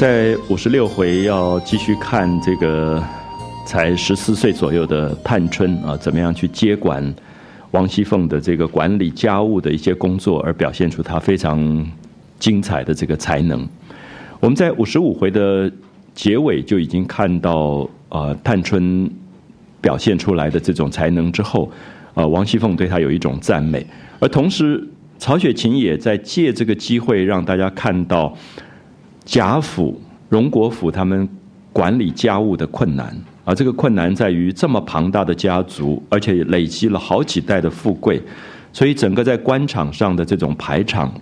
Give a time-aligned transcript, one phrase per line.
[0.00, 3.04] 在五十六回要继续看这个
[3.66, 7.14] 才十四岁左右的探春啊，怎么样去接管
[7.72, 11.86] 王熙凤的这个管理家务的一些工作，而表现出她非常
[12.38, 13.68] 精彩的这个才能。
[14.40, 15.70] 我们在五十五回的
[16.14, 19.06] 结尾就已经看到呃，探春
[19.82, 21.70] 表现出来的这种才能之后，
[22.14, 23.86] 啊，王熙凤对她有一种赞美，
[24.18, 24.82] 而同时
[25.18, 28.34] 曹雪芹也在借这个机会让大家看到。
[29.30, 29.96] 贾府、
[30.28, 31.28] 荣国府他们
[31.72, 38.20] 管理家务的困难，而这个困难在于这么庞大的家族，而且累积了好几代的富贵，
[38.72, 41.14] 所以整个在官场上的这种排场，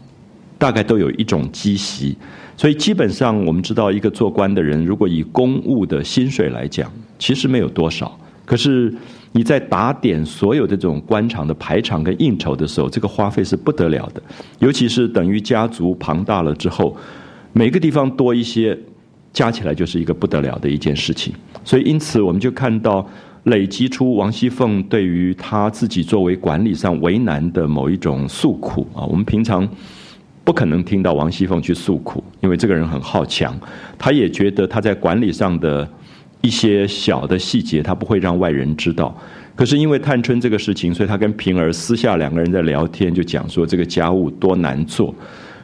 [0.56, 2.17] 大概都有一种积习。
[2.56, 8.18] 所以基本上我们知道，一个做官的人，如果以公务的薪水来讲，其实没有多少。
[8.47, 8.91] 可是
[9.33, 14.23] 你在打点所有的这种官场的排场跟应酬的时候，这个花费是不得了的，
[14.61, 16.97] 尤其是等于家族庞大了之后。
[17.53, 18.79] 每个地方多一些，
[19.33, 21.35] 加起来就是一个不得了的一件事情。
[21.64, 23.07] 所以，因此我们就看到
[23.45, 29.05] 累积出王熙凤对于她自己作为管理上为难的某一种诉苦啊。
[29.05, 29.69] 我们平常
[30.45, 33.59] 不可能听到王熙凤去诉苦，因为这个人很好强，
[33.98, 35.89] 他也觉得他在管理上的
[36.41, 39.17] 一些小的细节，他不会让外人知道。
[39.55, 45.15] 可是因为探春这个事情，所以他跟平儿私下两个人在聊天，就讲说这个家务多难做。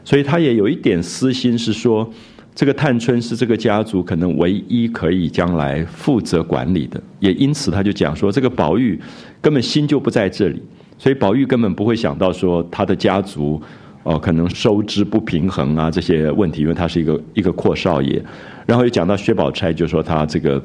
[0.05, 2.09] 所以他也有一点私心，是说
[2.55, 9.01] 这个探春是这个家族可能唯一可以将来负责管理的，也因此他就讲说，这个宝玉
[9.41, 10.63] 根本心就不在这里，
[10.99, 13.61] 所以宝玉根本不会想到说他的家族
[14.03, 18.23] 哦可能收支不平衡啊这些问题，因为他是一个一个阔少爷。
[18.67, 20.63] 然后又讲到薛宝钗，就说他这个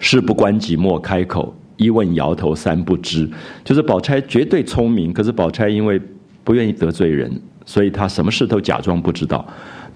[0.00, 3.28] 事不关己莫开口，一问摇头三不知，
[3.62, 6.00] 就是宝钗绝对聪明，可是宝钗因为
[6.42, 7.30] 不愿意得罪人。
[7.66, 9.46] 所以他什么事都假装不知道。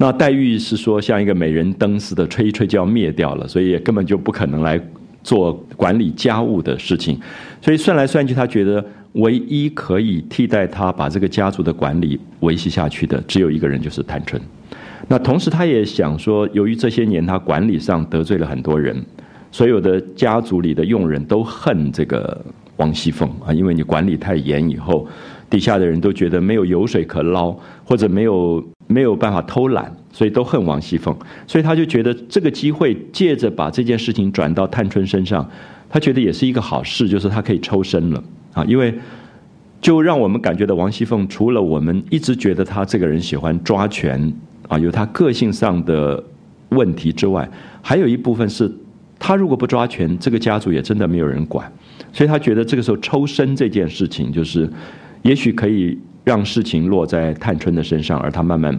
[0.00, 4.80] 那黛玉是说像一个美人灯似的，吹一吹就要灭掉了，所以也根本就不可能来
[5.24, 7.18] 做管理家务的事情。
[7.60, 8.84] 所以算来算去，他觉得
[9.14, 14.40] 唯一可以替代他把这个家族的管理维系下去的，只有一个人，就是探春。
[15.08, 18.96] 那同时他也想说，由于这些年他管理上得罪了很多人，
[19.50, 22.40] 所有的家族里的佣人都恨这个
[22.76, 25.08] 王熙凤啊，因为你管理太严以后。
[25.50, 31.16] 底下的人都觉得没有油水可捞，或者没有没有办法偷懒，所以都恨王熙凤。
[31.46, 35.48] 所以他就觉得这个机会，借着把这件事情转到探春身上，
[35.88, 38.22] 他觉得也是一个好事，就是他可以抽身了
[38.52, 38.62] 啊。
[38.64, 38.92] 因为
[39.80, 44.30] 就让我们感觉到王熙凤除了我们一直觉得他这个人喜欢抓权
[44.68, 46.22] 啊，有他个性上的
[46.68, 47.48] 问题之外，
[47.80, 48.70] 还有一部分是
[49.18, 51.72] 他如果不抓权，这个家族也真的没有人管。
[52.12, 54.68] 所以他觉得这个时候抽身这件事情就是。
[55.28, 58.76] 也许可以让事情落在探春的身上，而他慢慢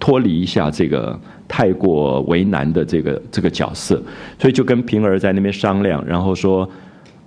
[0.00, 4.02] 脱离一下这个太过为难的这个这个角色，
[4.36, 6.68] 所以就跟平儿在那边商量，然后说，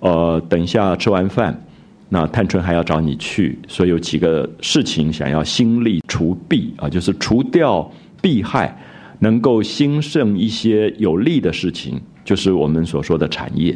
[0.00, 1.58] 呃，等一下吃完饭，
[2.10, 7.90] 那探春还要找你去，所以有几个事情想要兴利除弊啊，就是除掉
[8.20, 8.76] 弊害，
[9.20, 13.74] 能够兴盛一些有利的事情，就是我们所说的产业，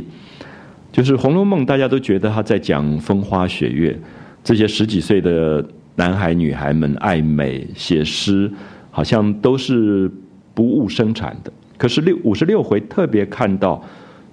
[0.92, 3.98] 就是《红楼梦》，大家都觉得他在讲风花雪月。
[4.44, 5.64] 这些十几岁的
[5.96, 8.50] 男孩女孩们爱美写诗，
[8.90, 10.10] 好像都是
[10.54, 11.52] 不务生产的。
[11.76, 13.84] 可是六五十六回特别看到，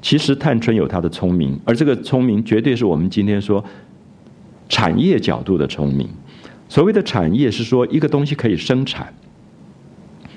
[0.02, 3.64] 其实探春有她的聪明，而这个聪明绝对是我们今天说
[4.70, 6.08] 产业角度的聪明。
[6.70, 9.14] 所谓的产业是说一个东西可以生产，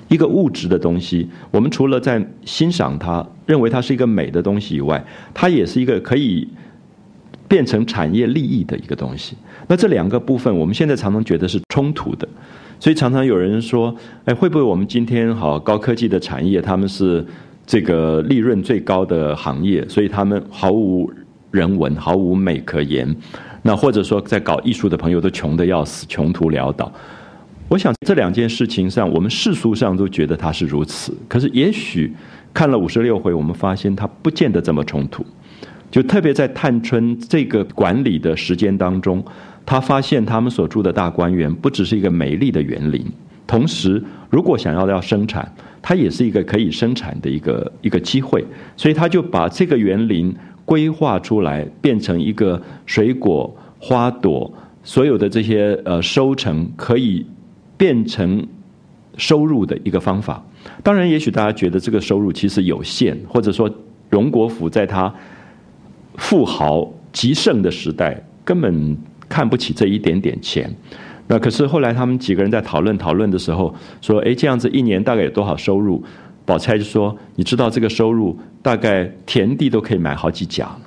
[0.07, 6.47] 一个物质的东西，我们除了在欣赏它，认为它是一个美的东西以外，它也是一个可以。
[7.49, 9.35] 变成产业利益的一个东西，
[9.67, 12.25] 那这两个部分，我们现在常常觉得是冲突的，
[12.79, 13.93] 所以常常有人说，
[14.25, 17.25] 哎，会不会我们今天好高科技的产业，他们是
[17.65, 21.11] 这个利润最高的行业，所以他们毫无
[21.49, 23.13] 人文，毫无美可言。
[23.63, 26.91] 那或者说，在搞艺术的朋友都穷得要死，穷途潦倒。
[27.67, 32.13] 我想这两件事情上，我们世俗上都觉得它是如此，可是也许
[32.53, 35.25] 看了五十六回，我们发现它不见得这么冲突。
[35.91, 39.23] 就特别在探春这个管理的时间当中，
[39.65, 43.03] 他发现他们所住的大观园不只是一个美丽的园林，
[43.47, 45.51] 同时如果想要要生产，
[45.81, 48.45] 它也是一个可以生产的一个一个机会，
[48.77, 54.51] 所以他就把这个园林规划出来，变成一个水果、花朵
[54.83, 57.25] 所有的这些呃收成可以
[57.77, 58.45] 变成
[59.17, 60.45] 收入的一个方法。
[60.83, 63.67] 当然，也许大家觉得这个收入其实有限，或者说
[64.11, 65.11] 荣国府在他。
[66.19, 68.95] 富豪极盛的时代，根本
[69.27, 70.69] 看不起这一点点钱。
[71.27, 76.03] 那可是后来他们几个人在讨论讨论的时候说，哎，这样子一年大概有多少收入？
[76.45, 80.79] 宝钗就说，你知道这个收入大概田地都可以买好几甲了。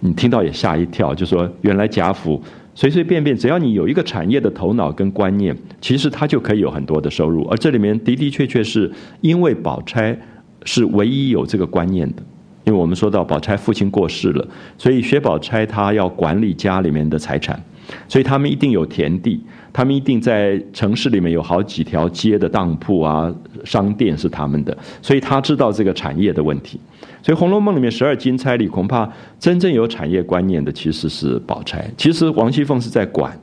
[0.00, 2.42] 你听到也吓一跳，就说原来贾府
[2.74, 7.44] 随随便便只要你有一个产业的头脑跟观念，其实他就可以有很多的收入。
[7.48, 8.90] 而这里面的的确确是
[9.20, 10.18] 因为宝钗
[10.64, 12.22] 是唯一有这个观念的。
[12.66, 14.44] 因为我们说到宝钗父亲过世了，
[14.76, 17.60] 所以薛宝钗她要管理家里面的财产，
[18.08, 19.40] 所以他们一定有田地，
[19.72, 23.32] 他们一定在城市里面有好几条街的当铺啊、
[23.62, 26.80] 商店是他们的，所以他知道这个产业的问题。
[27.22, 29.08] 所以《红楼梦》里面十二金钗里，恐怕
[29.38, 31.88] 真正有产业观念的其实是宝钗。
[31.96, 33.38] 其实王熙凤是在管，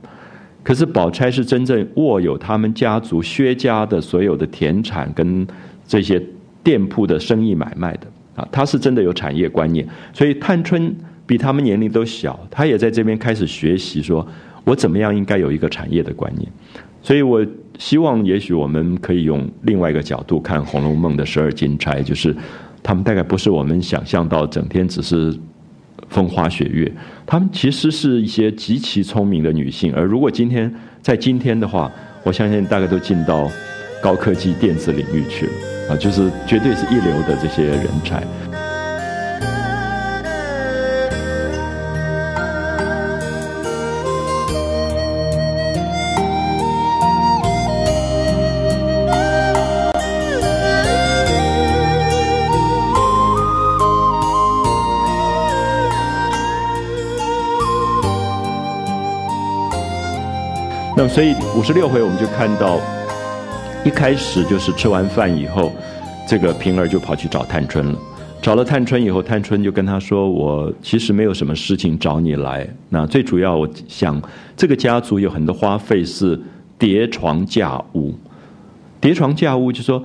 [0.62, 5.46] 可是宝钗是真正握有他们家族薛家的所有的田产跟
[5.88, 6.22] 这些
[6.62, 8.06] 店铺的生意买卖的。
[8.34, 10.94] 啊，他是真的有产业观念，所以探春
[11.26, 14.26] 比他们年龄都小，他也在这边开始学习，说
[14.64, 16.50] 我怎么样应该有一个产业的观念。
[17.02, 17.46] 所以我
[17.78, 22.34] 希望，也许我们可以用另外一个角度看《红楼梦》的十二金钗，就是
[22.82, 25.34] 他们大概不是我们想象到整天只是
[26.08, 26.90] 风花雪月，
[27.26, 29.92] 他们其实是一些极其聪明的女性。
[29.94, 31.92] 而如果今天在今天的话，
[32.24, 33.50] 我相信大概都进到
[34.02, 35.73] 高科技电子领域去了。
[35.88, 38.22] 啊，就是绝对是一流的这些人才。
[60.96, 62.78] 那所以五十六回我们就看到。
[63.84, 65.70] 一开始就是吃完饭以后，
[66.26, 67.98] 这个平儿就跑去找探春了。
[68.40, 72.66] 找了探春以后，探春就跟他说：“我其实没有什么事情找你来。
[72.88, 74.20] 那最主要，我想
[74.56, 76.40] 这个家族有很多花费是
[76.78, 78.14] 叠床架屋。
[79.02, 80.02] 叠床架屋就说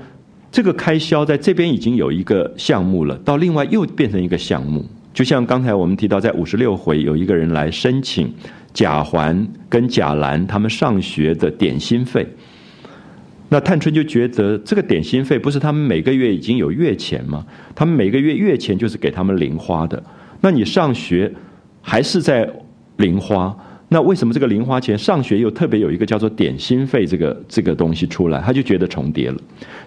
[0.52, 4.84] 这个开销在这边已经有一个项目了，到另外又变成一个项目。
[5.14, 8.34] 就像刚才我们提到，在五十六回有一个人来申请
[8.74, 12.28] 贾环跟贾兰他们上学的点心费。”
[13.52, 17.44] 那探春就觉得这个点心费不是他们每个月已经有月钱吗？
[17.74, 20.02] 他们每个月月钱就是给他们零花的。
[20.42, 21.34] 那你上学
[21.82, 22.48] 还是在
[22.98, 23.58] 零花？
[23.88, 28.40] 那为什么这个零花钱上学又特别有一个叫做点心费这个这个东西出来？
[28.40, 29.38] 他就觉得重叠了，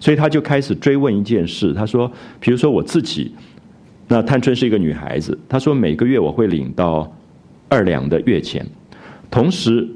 [0.00, 1.72] 所以他就开始追问一件事。
[1.72, 2.10] 他说
[2.40, 3.32] ：“比如说我自己，
[4.08, 7.16] 那探春是一个女孩子，她说每个月我会领到
[7.68, 8.66] 二两的月钱，
[9.30, 9.88] 同时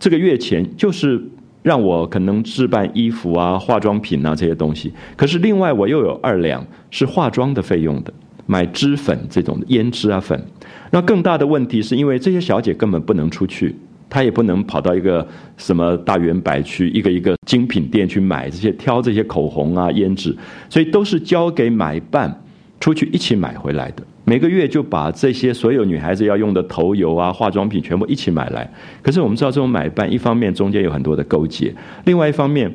[0.00, 1.22] 这个月钱就是。”
[1.62, 8.12] 让我可能置办衣服啊、化妆品啊这些东西，可是另外我又有二两是化妆的费用的，
[8.46, 10.44] 买脂粉这种胭脂啊粉。
[10.90, 13.74] 那更大的问题是因为这些小姐根本不能出去，
[14.10, 15.26] 她也不能跑到一个
[15.56, 20.36] 什么大圆百去一个一个精品店去买这些挑这些口红啊、胭脂，
[20.68, 22.42] 所以都是交给买办
[22.80, 24.02] 出去一起买回来的。
[24.32, 28.66] 每个月就把这些所有女孩子要用的头油啊、化妆品全部一起买来。
[29.02, 31.70] 可是我们知道，这种买办一方面中间有很多的勾结，
[32.06, 32.74] 另外一方面，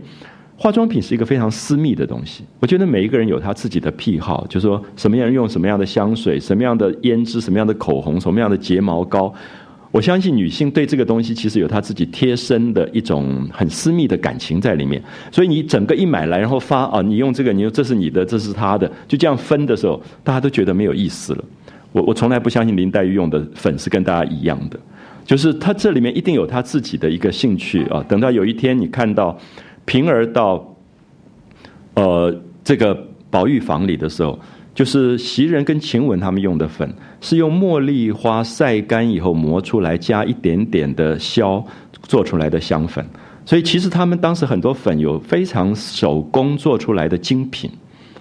[0.56, 2.44] 化妆品是一个非常私密的东西。
[2.60, 9.34] 我觉得每一个人有他自己的癖好，就说什么样用什么样的香水、什么样的胭脂、什么样的口红、什么样的睫毛膏。
[9.92, 15.02] 我相信女性对这个东西其实有她自己贴身的一种很私密的感情在里面，
[15.32, 21.44] 所以你整个一买来，然后发啊，你用这个，你说这是你的，这是他的，就这样分的时候，大家都觉得没有意思了。
[21.94, 24.78] 我我从来不相信林黛玉用的粉是跟大家一样的，
[25.26, 28.04] 就是她这里面一定有她自己的一个兴趣啊。
[28.10, 29.38] 等到有一天你看到
[29.86, 30.76] 平儿到
[31.94, 32.94] 呃这个
[33.30, 34.38] 宝玉房里的时候。
[34.78, 36.88] 就是袭人跟晴雯他们用的粉，
[37.20, 41.66] 是用茉莉花晒干以后磨出来，加一点点的硝
[42.04, 43.04] 做出来的香粉。
[43.44, 47.72] 所以其实他们当时很多粉有非常手工做出来的精品，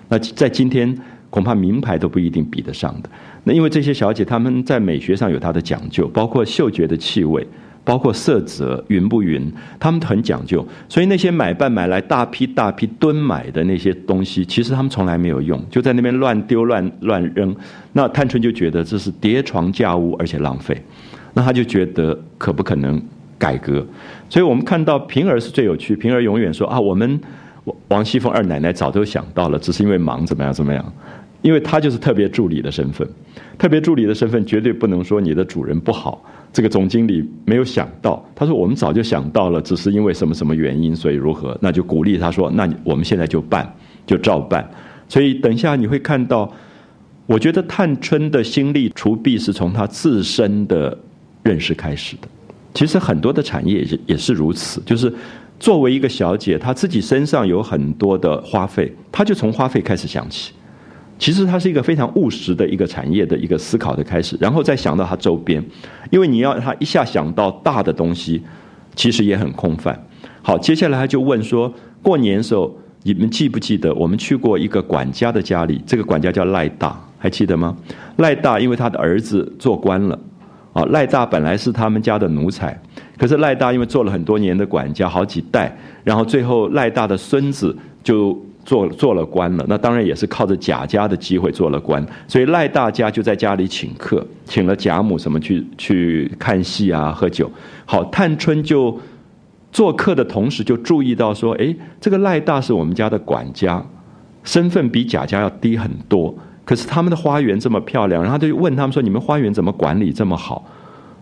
[0.09, 0.97] 那在今天
[1.29, 3.11] 恐怕名牌都不一定比得上的。
[3.45, 7.47] 那因为这些小姐她们在美学上有她的讲究，包括嗅觉的气味。
[7.87, 17.55] 包括色泽匀不匀，他们很讲究，所以那些买办买来大批大批吨买的那些东西，其实他们从来没有用，就在那边乱丢乱乱扔。
[17.93, 20.76] 那探春就觉得这是叠床架屋，而且浪费。
[21.33, 23.00] 那他就觉得可不可能
[23.38, 23.87] 改革？
[24.28, 27.21] 所以我们看到平儿是最有趣，平儿永远说啊，我们
[27.62, 30.93] 王王熙凤二奶奶早都想到了，只是因为忙怎么样怎么样。
[31.43, 33.09] 因为他就是特别助理的身份，
[33.57, 36.25] 特别助理的身份绝对不能说你的主人不好。
[36.57, 41.55] 这个总经理没有想到，他说我们早就想到了，只是因为什么什么原因，所以如何？
[41.61, 43.71] 那就鼓励他说，那我们现在就办，
[44.07, 44.67] 就照办。
[45.07, 46.51] 所以等一下你会看到，
[47.27, 50.97] 我觉得探春的心力除弊是从她自身的
[51.43, 52.29] 认识开始的，
[52.73, 55.13] 其实很多的产业也也是如此，就是
[55.61, 60.55] 作为一个小姐，她自己身上有很多的花费，她就从花费开始想起。
[61.19, 65.65] 其实它是一个非常务实的一个产业的一个思考的开始，然后再想到它周边，
[66.11, 68.43] 因为你要他一下想到大的东西，
[68.95, 69.99] 其实也很空泛。
[70.43, 75.83] 好，接下来他就问说，过年的时候你们记不记得我们去过一个管家的家里？
[75.87, 77.77] 这个管家叫赖大，还记得吗？
[78.17, 80.19] 赖大因为他的儿子做官了。
[80.73, 82.79] 啊，赖大本来是他们家的奴才，
[83.17, 89.65] 可是赖大因为做了很多年的管家，好几代，然后最后赖大的孙子就做做了官了。
[89.67, 97.51] 那当然也是靠着贾家的机会做了官，所以赖大家就在家里请客，请了贾母什么去去看戏啊、喝酒。
[97.87, 99.01] 好，探春就
[99.73, 103.83] 做客的同时就注意到说，哎，这个赖大是我们家的管家，
[104.45, 106.35] 身份比贾家要低很多。
[106.65, 110.67] 可是他们的花园这么漂亮，然后就问他们说：“你们花园怎么管理这么好？”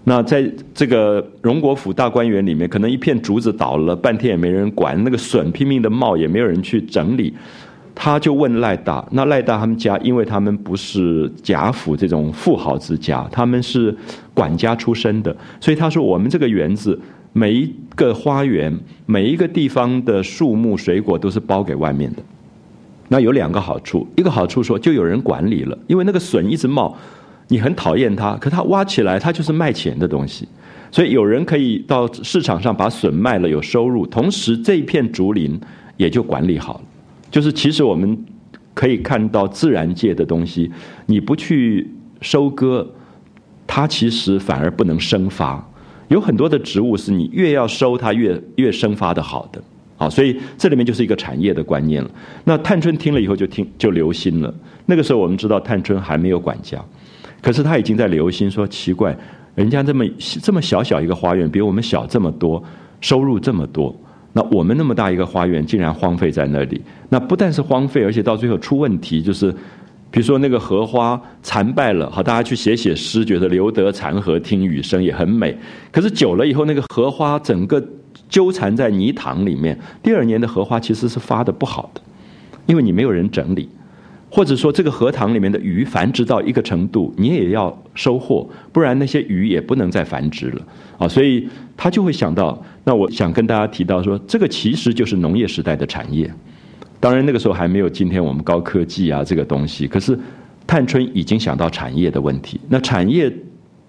[0.05, 7.35] 那在这个荣国府大观园里面，可能一片竹子倒了半天也没人管，那个笋拼命的冒也没有人去整理。
[7.95, 13.97] 他就问赖大，那赖大他们家，因为他们不是贾府这种富豪之家，他们是
[14.35, 17.01] 管家出身的，所以他说：“我们这个园子
[17.33, 22.23] 每一个花园每一个地方的树木水果都是包给外面的。”
[23.09, 26.99] 那有两个好处，一个好处说就有人管理了，因为那个笋一直冒，
[27.49, 30.49] 你很讨厌它，可它挖起来它就是卖钱的东西，
[30.91, 35.61] 所以有人可以到市场上把笋卖了有收入，同时这一片竹林
[35.97, 36.81] 也就管理好了。
[37.31, 38.17] 就是其实我们
[38.73, 40.71] 可以看到自然界的东西，
[41.07, 42.89] 你不去收割，
[43.67, 45.65] 它其实反而不能生发。
[46.09, 49.63] 有很多的植物是你越要收它越越生发的好的。
[49.97, 52.11] 好，所以这里面就是一个产业的观念了。
[52.45, 54.53] 那探春听了以后就听就留心了。
[54.87, 56.85] 那个时候我们知道探春还没有管家，
[57.45, 59.15] 可是他已经在留心说奇怪，
[59.55, 60.03] 人家这么
[60.43, 62.63] 这么小小一个花园，比我们小这么多，
[63.03, 63.95] 收入这么多，
[64.33, 66.81] 那我们那么大一个花园竟然荒废在那里。
[67.11, 69.53] 那不但是荒废，而且到最后出问题，就是
[70.11, 75.55] 比如说那个荷花残败了，好，大家去写写诗，觉得留得残荷听雨声也很美。
[75.93, 77.87] 可是久了以后，那个荷花整个。
[78.27, 82.01] 纠缠在泥塘里面，第二年的荷花其实是发的不好的，
[82.67, 83.69] 因为你没有人整理，
[84.35, 90.63] 或者说这个荷塘里面的鱼繁殖到一个程度，你也要收获，不然那些鱼也不能再繁殖了
[90.99, 91.07] 啊。
[91.07, 96.29] 所以他就会想到，那我想跟大家提到说，这个其实就是农业时代的产业。
[96.99, 100.19] 当然那个时候还没有今天我们高科技啊这个东西，可是
[100.67, 102.61] 探春已经想到产业的问题。
[102.69, 103.33] 那产业。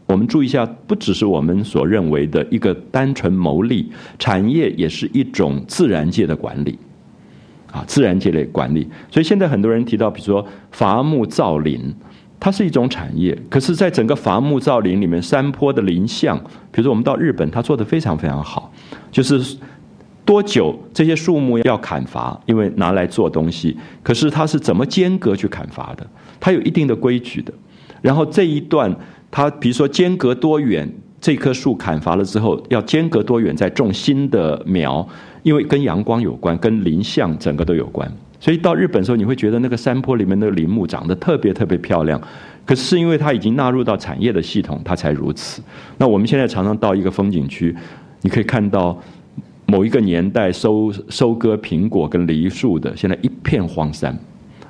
[0.08, 6.78] 我们注意一下，不只是我们所认为的一个单纯牟利产业，也是一种自然界的管理，
[7.76, 8.88] 啊，自然界的管理。
[9.12, 11.94] 所以现在很多人提到，比如说伐木造林，
[12.40, 13.38] 它是一种产业。
[13.50, 16.38] 可是，在整个伐木造林里面，山坡的林相，
[16.72, 18.72] 比如说我们到日本，它做的非常非常好，
[19.12, 19.58] 就是
[20.24, 23.76] 多久这些树木要砍伐，因为拿来做东西。
[24.02, 26.08] 可是它是怎么间隔去砍伐的？
[26.40, 27.54] 它有一定的规矩的。
[28.02, 28.96] 然后这一段。
[29.32, 30.90] 它比如说间隔多远，
[31.20, 35.06] 这棵树砍伐了之后，要间隔多远再种新的苗，
[35.46, 38.12] 因为跟阳光有关，跟林相整个都有关。
[38.40, 42.20] 所以到日本的时候，你会觉得那个山坡里面的林木长得特别特别漂亮。
[42.66, 45.62] 可是因为它已经纳入到产业的系统，它才如此。
[46.00, 47.76] 那我们现在常常到一个风景区，
[48.24, 49.00] 你可以看到
[49.68, 54.18] 某一个年代收收割苹果跟梨树的，现在一片荒山。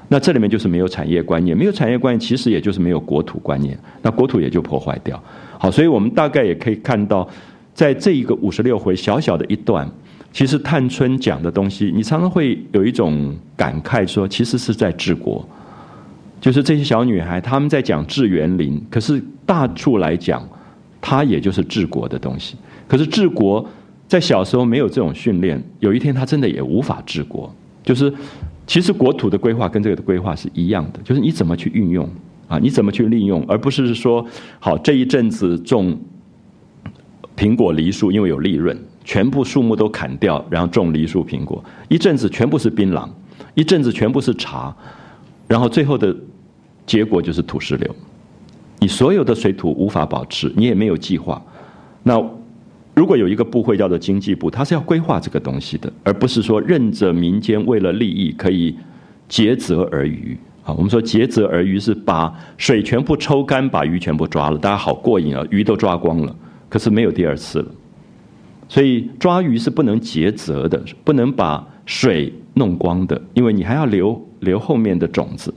[0.10, 5.22] 那这里面就是没有产业观念，没有产业观念，其实也就是没有国土观念，那国土也就破坏掉。
[5.58, 7.26] 好，所以我们大概也可以看到，
[7.74, 9.90] 在这一个五十六回小小的一段，
[10.36, 15.48] 其实探春讲的东西，你常常会有一种感慨，说其实是在治国，
[16.42, 20.46] 就是这些小女孩她们在讲治园林，可是大处来讲，
[21.00, 22.58] 她也就是治国的东西。
[22.86, 23.66] 可是治国
[24.10, 27.50] 在小时候没有这种训练，有一天她真的也无法治国，
[27.82, 28.14] 就是。
[28.68, 32.10] 其实国土的规划跟这个的规划是一样的，就是你怎么去运用
[32.48, 34.26] 啊，你怎么去利用，而不是说
[34.58, 35.96] 好这一阵子种
[37.38, 43.08] 苹果梨树，因为有利润，全部树木都砍掉，然后种梨树苹果；一阵子全部是槟榔，
[43.54, 44.76] 一阵子全部是茶，
[45.48, 46.14] 然后最后的
[46.86, 47.96] 结果就是土石流。
[48.80, 51.42] 你所有的水土无法保持，你也没有计划，
[52.04, 52.22] 那。
[52.96, 58.74] 如果有一个部会叫做经济部，它是要规划这个东西的，而不是说任着民间为了利益可以
[59.28, 60.74] 竭泽而渔啊。
[60.74, 66.34] 我们说竭泽而渔是把水全部抽干，把鱼全部抓了，大家好过瘾啊，鱼都抓光了，
[66.70, 67.66] 可是没有第二次了。
[68.68, 75.54] 所以抓鱼是不能竭泽的，不能把水弄光的，因为你还要留留后面的种子。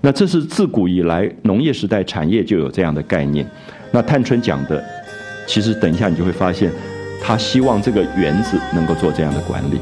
[0.00, 3.46] 那这是自古以来农业时代产业就有这样的概念。
[3.90, 4.82] 那探春讲的。
[5.44, 6.70] 其实等一下你就会发现，
[7.20, 9.80] 他希望这个园子能够做这样的管理。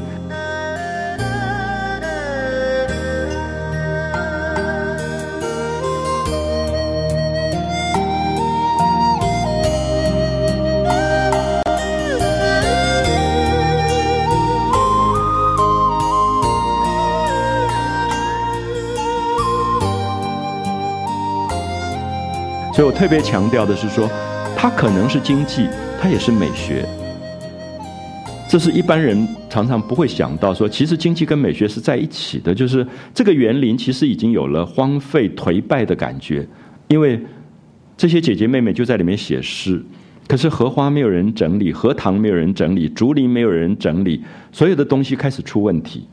[23.01, 24.07] 特别强调的是说，
[24.55, 25.67] 它可能是经济，
[25.99, 26.85] 它也是美学。
[28.47, 32.53] 这是一般人常常不会想到，说其实经济跟美学是在一起的。
[32.53, 36.47] 就是这个园林其实已经有了荒废颓败的感觉，
[36.89, 37.19] 因为
[37.97, 39.83] 这些姐姐妹妹就在里面写诗，
[40.27, 46.07] 可是荷花没有人整理，荷塘没有人整理，竹林没有人整理，所有的东西开始出问题。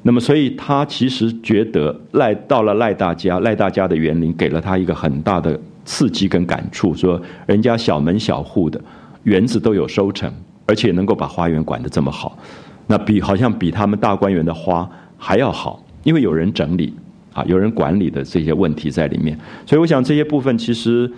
[0.00, 5.60] 那么，所以他其实觉得赖到了赖大家，赖大家的园林给了他一个很大的。
[5.84, 8.80] 刺激跟感触，说人家小门小户的
[9.24, 10.32] 园子都有收成，
[10.66, 12.38] 而且能够把花园管得这么好，
[12.86, 16.94] 那比好像比他们大观园的花还要好，因为有人整理
[17.32, 19.38] 啊，有人管理的这些问题在里面。
[19.66, 21.10] 所以我想这些部分其实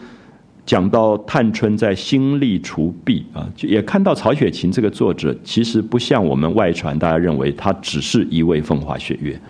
[0.65, 9.41] 讲到探春在心力除弊啊，也看到曹雪芹这个作者其实不像我们外传大家认为他只是一位风花雪月，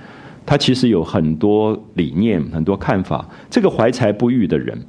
[0.47, 3.29] 他其实有很多理念、很多看法。
[3.51, 4.81] 这个怀才不遇的人。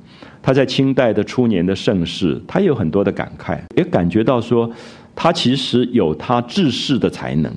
[0.41, 4.71] 他在清代的初年的盛世，他有很多的感慨，也感觉到说，
[5.13, 7.51] 他其实有他治世的才能，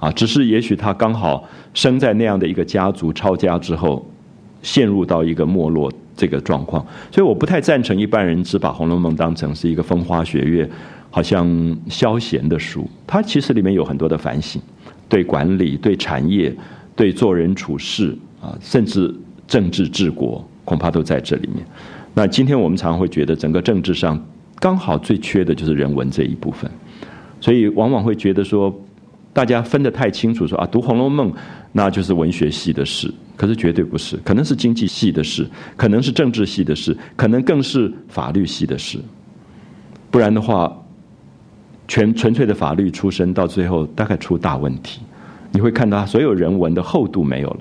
[0.00, 4.04] 啊，只是也许他刚好生在那样的一个家族抄家之后，
[4.62, 10.68] 陷入到一个没落这个状况，所以我不太赞成一般人只把《红楼梦》当成是一个风花雪月、
[11.10, 11.46] 好像
[11.88, 14.60] 消闲的书，它其实里面有很多的反省，
[15.08, 16.52] 对管理、对产业、
[16.96, 19.14] 对做人处事啊，甚至
[19.46, 21.64] 政治治国，恐怕都在这里面。
[22.14, 24.24] 那今天我们常会觉得，整个政治上
[24.60, 26.70] 刚好最缺的就是人文这一部分，
[27.40, 28.72] 所以往往会觉得说，
[29.32, 31.32] 大家分得太清楚，说啊，读《红楼梦》
[31.72, 35.44] 那就是文学系的事，可是绝对不是，可能是经济系的事，
[35.76, 38.98] 可能是政治系的事，可能更是法律系的事。
[40.12, 40.72] 不然的话，
[41.88, 45.00] 全纯粹的法律出身，到最后大概出大问题。
[45.54, 47.58] 你会看到所有人文的厚度没有了，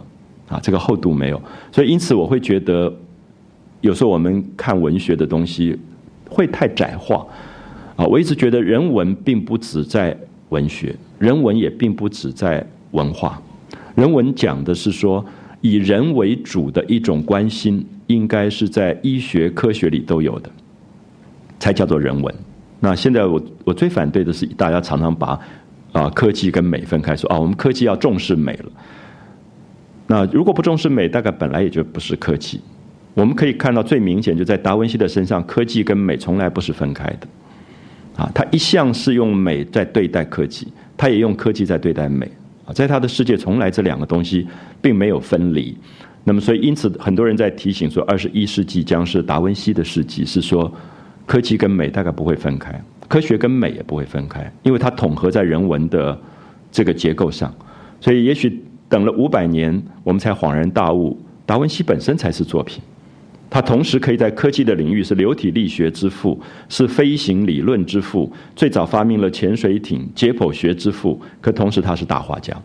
[0.49, 2.93] 啊，这个厚度没有，所以因此我会觉得。
[3.83, 5.77] 有时候我们看文学的东西
[6.29, 7.27] 会太窄化
[7.97, 8.05] 啊！
[8.05, 13.41] 我一直觉得人文并不只在文学，人文也并不只在文化。
[13.93, 15.25] 人文讲的是说
[15.59, 20.49] 以人为主的一种关心，应该是在医学科学里都有的，
[21.59, 22.33] 才叫做人文。
[22.79, 25.37] 那现在我我最反对的是大家常常把
[25.93, 28.71] 啊科技跟美分开说啊，我们科技要重视美了。
[30.07, 32.59] 那如果不重视美，大概本来也就不是科技。
[33.13, 37.27] 我们可以看到最明显，就在达文西的身上，科技跟美从来不是分开的，
[38.17, 42.29] 啊，他一向是用美在对待科技，他也用科技在对待美，
[42.65, 44.47] 啊，在他的世界从来这两个东西
[44.81, 45.77] 并没有分离。
[46.23, 50.73] 那么，所以因此很多人在提醒说，二十一世纪将是达文西的世纪，是说
[51.27, 56.19] 科技跟美大概不会分开，科学跟美也不会分开，因为它统合在人文的
[56.71, 57.53] 这个结构上。
[58.01, 62.81] 所以，也许等了五百年，我们才恍然大悟，达文西本身才是作品。
[63.51, 71.21] 他同时可以在科技的领域是流体力学之父，是飞行理论之父，最早发明了潜水艇，解剖学之父。
[71.39, 72.59] 可同时他是大画家，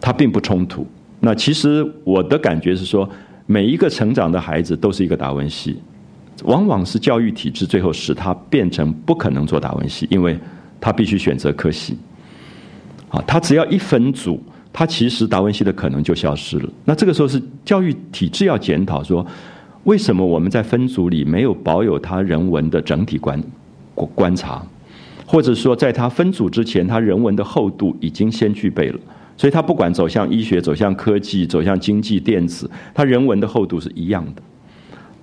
[0.00, 0.84] 他并不冲突。
[1.20, 3.08] 那其实我的感觉是说，
[3.46, 5.80] 每一个成长的孩子都是一个达文西，
[6.44, 10.38] 往往是教育体制最后使他变成不可能做达文西，因为
[10.80, 11.96] 他必须选择科系。
[13.08, 16.68] 啊，他只要一分组，他其实达文西的可能就消失了。
[16.84, 19.26] 那这个时候是教育体制要检讨说。
[19.84, 23.42] 为什么我们在分组里没有保有他人文的整体观
[24.14, 24.62] 观察，
[25.24, 29.00] 或者说在他分组之前，他人文的厚度已经先具备了，
[29.38, 34.42] 所以他不管走向医学、走向科技、走向经济、电子，他人文的厚度是一样的。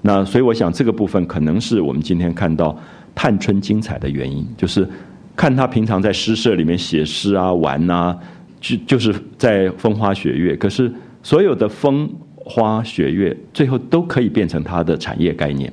[0.02, 2.78] 那所以我想这个部分可能是我们今天看到
[3.14, 4.88] 探春精彩的原因，就是
[5.36, 8.18] 看他平常在诗社里面写诗啊、玩啊，
[8.60, 12.10] 就就是在风花雪月，可是所有的风。
[12.50, 15.70] 花雪月最后都可以变成他的产业概念，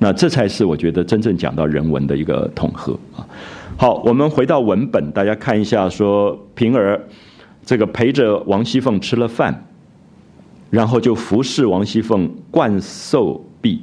[0.00, 3.24] 那这才是我觉得真正讲到人文的一个统合啊。
[3.76, 7.00] 好，我们回到文本，大家看一下，说平儿
[7.64, 9.68] 这个陪着王熙凤吃了饭，
[10.70, 13.82] 然后就服侍王熙凤灌寿毕，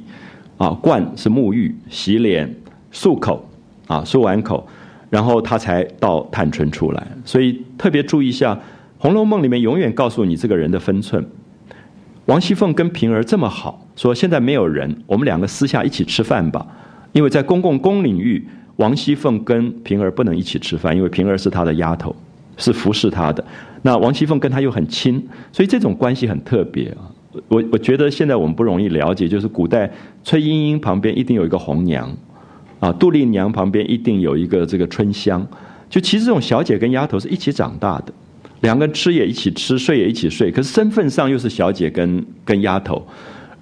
[0.58, 2.54] 啊，灌是沐浴、洗脸、
[2.92, 3.48] 漱口，
[3.86, 4.66] 啊，漱完口，
[5.08, 7.06] 然后他才到探春出来。
[7.24, 8.54] 所以特别注意一下，
[8.98, 11.26] 《红楼梦》里面永远告诉你这个人的分寸。
[12.26, 16.64] 王熙凤跟平儿这么好，说现在没有人，我们两个私下一起吃饭吧。
[17.12, 22.14] 因为在公共公领域，王熙凤跟平儿不能一起吃饭，因为平儿是她的丫头，
[22.56, 23.44] 是服侍她的。
[23.82, 27.10] 那王熙凤跟她又很亲，所以这种关系很特别啊。
[27.48, 29.90] 我我觉得现在我们不容易了解，就是古代
[30.22, 32.14] 崔莺莺旁边一定有一个红娘，
[32.78, 35.46] 啊，杜丽娘旁边一定有一个这个春香。
[35.88, 38.12] 就其实这种小姐跟丫头是一起长大的，
[38.60, 43.06] 两个吃也一起吃，睡也一起睡，可是身份上又是小姐跟跟丫头。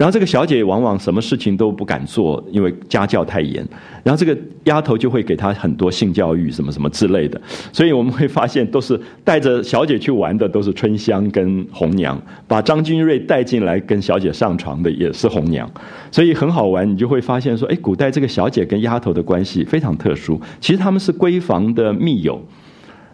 [0.00, 3.56] 然后这个小姐往往什么事情都不敢做，因为家教太严。
[4.02, 4.34] 然后这个
[4.64, 7.38] 丫头就会给她很多性教育，什么什么之类的。
[7.70, 15.70] 所以我们会发现，都是带着小姐去玩的都是春香跟红娘，把张君瑞带进来跟小姐上床的也是红娘。
[16.10, 20.40] 所以很好玩，你就会发现说，哎，古代这个小姐跟丫头的关系非常特殊。
[20.62, 22.42] 其实他们是闺房的密友，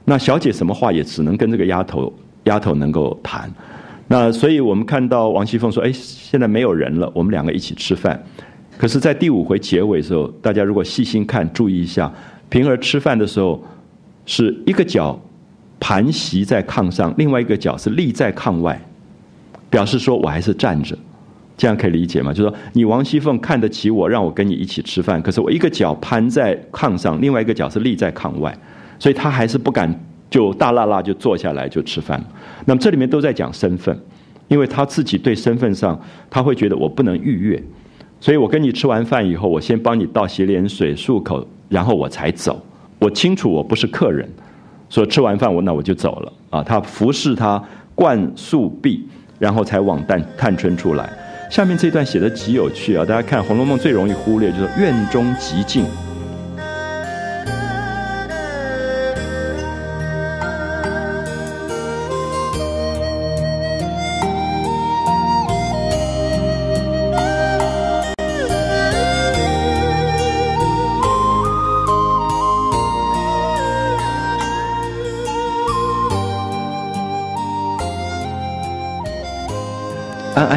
[0.04, 2.12] 那小姐什么话也只能跟这个丫头
[2.44, 3.52] 丫头能够谈。
[4.08, 8.22] 那所以我们看到王熙凤说：“哎，现在没有人了，我们两个一起吃饭。”
[8.78, 12.12] 可是，在第五回结尾的时候，大家如果细心看、注意一下，
[12.48, 13.64] 平儿吃饭的时候，
[14.26, 15.18] 是一个脚
[15.80, 18.80] 盘席在炕上，另外一个脚是立在炕外，
[19.70, 20.96] 表示说我还是站着。
[21.56, 22.34] 这样可以理解吗？
[22.34, 28.56] 就是说，你王熙凤看得起我，让我跟你一起吃饭，可是我一个脚盘在炕上，另外一个脚是立在炕外，
[28.98, 29.92] 所以他还是不敢。
[30.28, 32.22] 就大辣辣就坐下来就吃饭，
[32.64, 33.96] 那么这里面都在讲身份，
[34.48, 37.62] 因为他自己对身份上他会觉得我不能逾越，
[38.20, 42.60] 所以我跟你吃完饭以后，我先帮你倒洗脸水漱口，然后我才走。
[42.98, 44.28] 我清楚我不是客人，
[44.88, 46.62] 说吃完饭我那我就走了啊。
[46.62, 47.62] 他服侍他
[47.94, 49.06] 灌漱毕，
[49.38, 51.08] 然后才往探探春出来。
[51.50, 55.84] 下面这段写的极有趣啊，大家看《红楼梦》最容易忽略就是院中极静。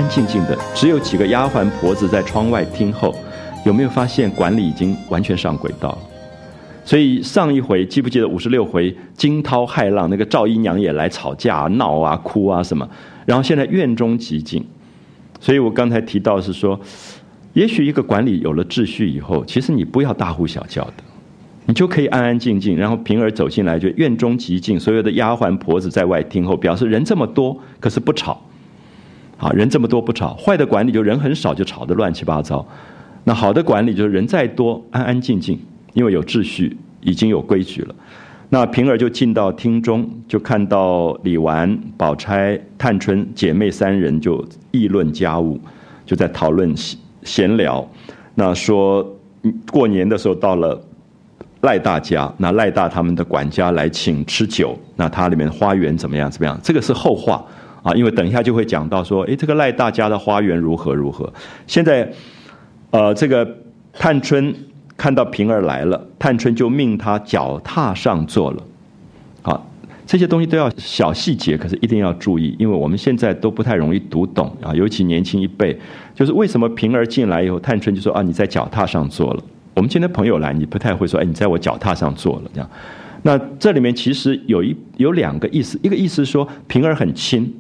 [0.10, 3.16] 静静的，只有几个丫鬟婆子在窗外听候。
[3.66, 5.98] 有没有发现管理已经完全上轨道了？
[6.86, 12.90] 所以上一回记不记得五十六回惊涛骇浪，那个赵姨娘也来吵架、闹啊、哭啊什么。
[13.26, 14.66] 然后现在院中极静，
[15.42, 16.80] 所以我刚才提到是说，
[17.52, 21.04] 也许一个管理有了秩序以后，其实你不要大呼小叫的，
[21.66, 22.78] 你就可以安安静静。
[22.78, 28.42] 然后平儿走进来，就院中极静，所有的丫鬟婆子在外听候，表示人这么多，可是不吵。
[29.40, 32.66] 啊，人这么多不吵，坏的管理就人很少就吵得乱七八糟。
[33.24, 35.58] 那好的管理就是人再多安安静静，
[35.94, 37.96] 因为有秩序，已经有规矩了。
[38.50, 45.58] 那平儿就进到厅中，就看到李纨、宝钗、探春姐妹三人就议论家务，
[46.06, 47.88] 就在讨论闲闲聊。
[48.36, 49.08] 那说
[49.72, 50.82] 过年的时候到了
[51.62, 56.60] 赖大家，那赖大他们的管家来请吃酒，那他里面花园怎么样怎么样？
[56.62, 57.46] 这个是后话。
[57.82, 61.32] 啊，因为等一下就会讲到说，哎，这个赖大家的花园如何如何。
[61.66, 62.12] 现在，
[62.92, 63.48] 呃，这个
[63.94, 64.54] 探春
[64.98, 68.64] 看到平儿来了，探春就命他脚踏上坐了。
[69.42, 69.72] 好，
[70.06, 75.80] 这些东西都要小细节，可是一定要注意，因为我们现在都不太容易读懂啊，尤其年轻一辈，
[76.14, 79.44] 就是为什么平儿进来以后，探春就说啊，你在脚踏上坐了。
[79.76, 82.70] 我们今天朋友来，你不太会说，哎，你在我脚踏上坐了这样。
[83.22, 87.54] 那这里面其实有一有两个意思，一个意思说平儿很轻。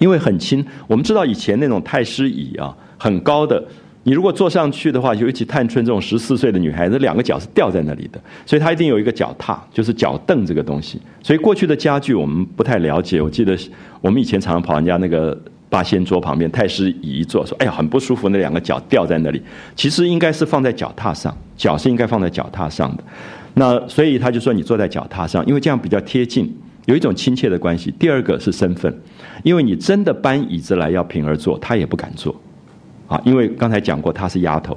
[0.00, 3.62] 因为很轻，我们知道以前那种太师椅啊，很高的，
[4.02, 10.98] 你如果坐上去的话，尤其探春这种十四岁的女孩子，两个脚是吊在那里的，所以她一定有一个脚踏，就是脚凳这个东西。
[11.22, 13.54] 所以过去的家具我们不太了解，我记得
[14.00, 19.42] 我们以前常常跑人家那个八仙桌旁边，太师椅一坐，说哎呀很不舒服，那两个脚吊在那里，
[19.76, 23.04] 其实应该是放在脚踏上，脚是应该放在脚踏上的。
[23.52, 26.50] 那所以他就说你坐在脚踏上，因为这样比较贴近。
[26.86, 27.92] 有一种亲切的关系。
[28.00, 28.92] 第二个是身份，
[29.42, 32.34] 因为你真的搬椅子来要平儿坐，她也不敢坐，
[33.08, 34.76] 啊，因为刚才讲过她是丫头，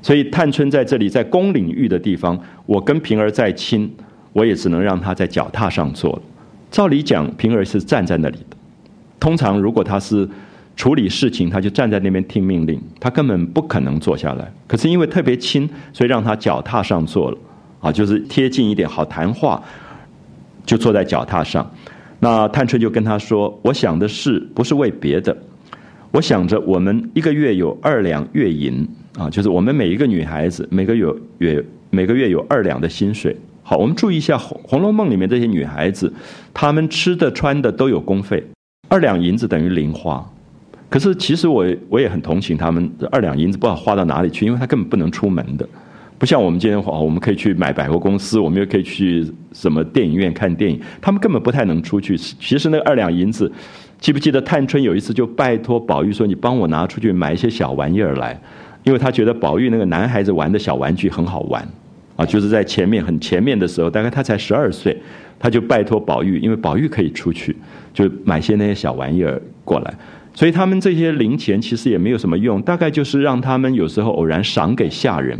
[0.00, 3.92] 所以探春在这里在公领域的地方，我跟平儿再亲，
[4.32, 6.20] 我也只能让她在脚踏上坐。
[6.70, 8.56] 照理讲，平儿是站在那里的。
[9.20, 10.28] 通常如果她是
[10.76, 14.52] 处理事情，她就站在那边听命令，她根本不可能坐下来。
[14.66, 17.38] 可是因为特别亲，所以让她脚踏上坐了，
[17.80, 19.62] 啊，就是贴近一点，好谈话。
[20.64, 21.68] 就坐在脚踏上，
[22.24, 25.36] 那探春就跟他说：“我想的是不是为别的？
[26.12, 28.86] 我想着我们一个月有二两月银
[29.18, 33.36] 啊，就是我们每一个女孩子每个月月每个月有二两的薪水。
[33.64, 36.12] 好，我们注意一下《红红楼梦》里面这些女孩子，
[36.54, 38.40] 她们吃的穿的都有公费，
[38.88, 40.24] 二两银子等于零花，
[40.88, 45.68] 可是其实我我也很同情他们，二两银子不知道花到哪里去，因为他根本不能出门的，
[46.22, 52.16] 不像我们今天话，我们可以去买百货公司，我们又可以去什么电影院看电影，他们根本不太能出去。
[52.16, 53.50] 其实那二两银子，
[53.98, 58.40] 记不记得探春有一次就拜托宝玉说：“你帮我拿出去买一些小玩意儿来。”
[58.84, 61.66] 因为他觉得宝玉那个男孩子玩的小玩具很好玩，
[62.14, 64.96] 啊，就是在前面很前面的时候，大概他才十二岁，
[65.40, 67.56] 他就拜托宝玉，因为宝玉可以出去，
[67.92, 69.92] 就买些那些小玩意儿过来。
[70.32, 75.36] 所以他们这些零钱其实也没有什么用，大概就是让他们有时候偶然赏给下人，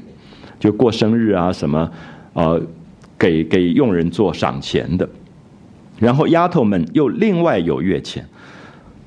[0.62, 1.90] 就过生日啊什么，
[2.34, 2.62] 呃，
[3.18, 5.08] 给给佣人做赏钱的。
[5.98, 8.24] 然后丫头们又另外有月钱，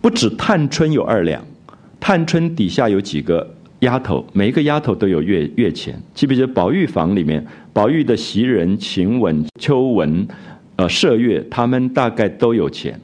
[0.02, 1.42] 不止探春有二两，
[1.98, 3.56] 探春底下有几个。
[3.80, 5.98] 丫头，每一个丫头都有月月钱。
[6.14, 10.28] 记不记得宝玉房里面，宝玉的袭人、晴雯、秋雯、
[10.76, 13.00] 呃麝月，他们大概都有钱。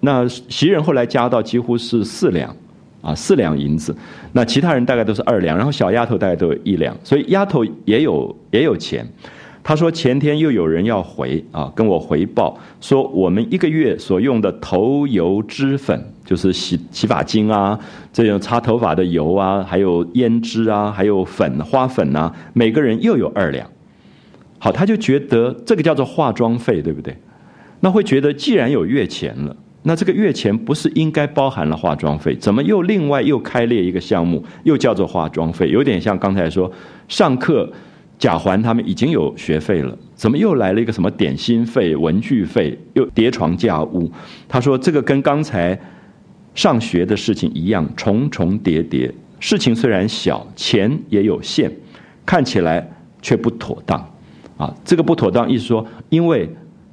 [0.00, 2.56] 那袭人后来加到几乎是四两，
[3.04, 3.94] 啊四两银子。
[4.32, 9.06] 那其他人大概都是二两，然后小丫头大概都有一两，所以丫头也有也有钱。
[9.66, 17.78] 他说前天又有人要回啊，跟我回报说我们一个月所用的头油脂粉，就是洗洗发精啊，
[18.12, 23.66] 这种擦头发的油啊，还有胭脂啊，还有粉花粉啊，每个人又有二两。
[24.58, 27.16] 好，他就觉得这个叫做化妆费，对不对？
[27.80, 32.34] 那会觉得既然有月钱了，那这个月钱不是应该包含了化妆费？
[32.34, 35.70] 怎么又另外又开列一个项目，又叫做化妆费？
[35.70, 36.70] 有点像刚才说
[37.08, 37.72] 上课。
[38.16, 44.10] 贾环他们已经有学费了，怎么又来了一个什么点心费、文具费，又叠床架屋？
[44.48, 45.78] 他说这个跟刚才
[46.54, 49.12] 上学的事情一样，重重叠叠。
[49.40, 51.70] 事情虽然小，钱也有限，
[52.24, 52.88] 看起来
[53.20, 53.98] 却不妥当。
[54.56, 56.48] 啊，这个不妥当意思说，因为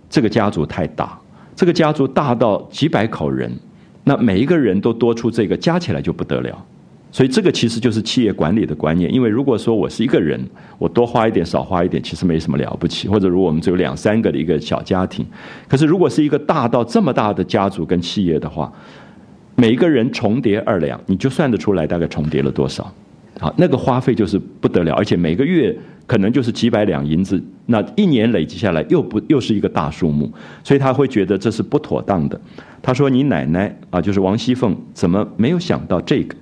[0.09, 1.17] 这个家族太大，
[1.61, 3.55] 这个家族大到几百口人，
[4.03, 6.65] 那每一个人都多出这个，加起来就不得了。
[7.11, 10.43] 所以这个其实就是企业管理的观念，因为如果说我是一个人，
[10.79, 13.07] 我多花一点少花一点，其实没什么了不起。
[13.07, 15.23] 或者如果我们只有两三个的一个小家庭，
[15.67, 18.73] 可是如果是一个大到这么大的家族跟企业的话，
[19.55, 22.91] 每一个人重叠二两，你就算得出来大概重叠了多少。
[23.39, 25.77] 好，那个花费就是不得了，而且每个月
[26.11, 30.29] 可能就是几百两银子，那一年累积下来又不又是一个大数目，
[30.61, 32.37] 所以他会觉得这是不妥当的。
[32.81, 36.35] 他说：“你奶奶啊，就是王熙凤，怎么没有想到这个？”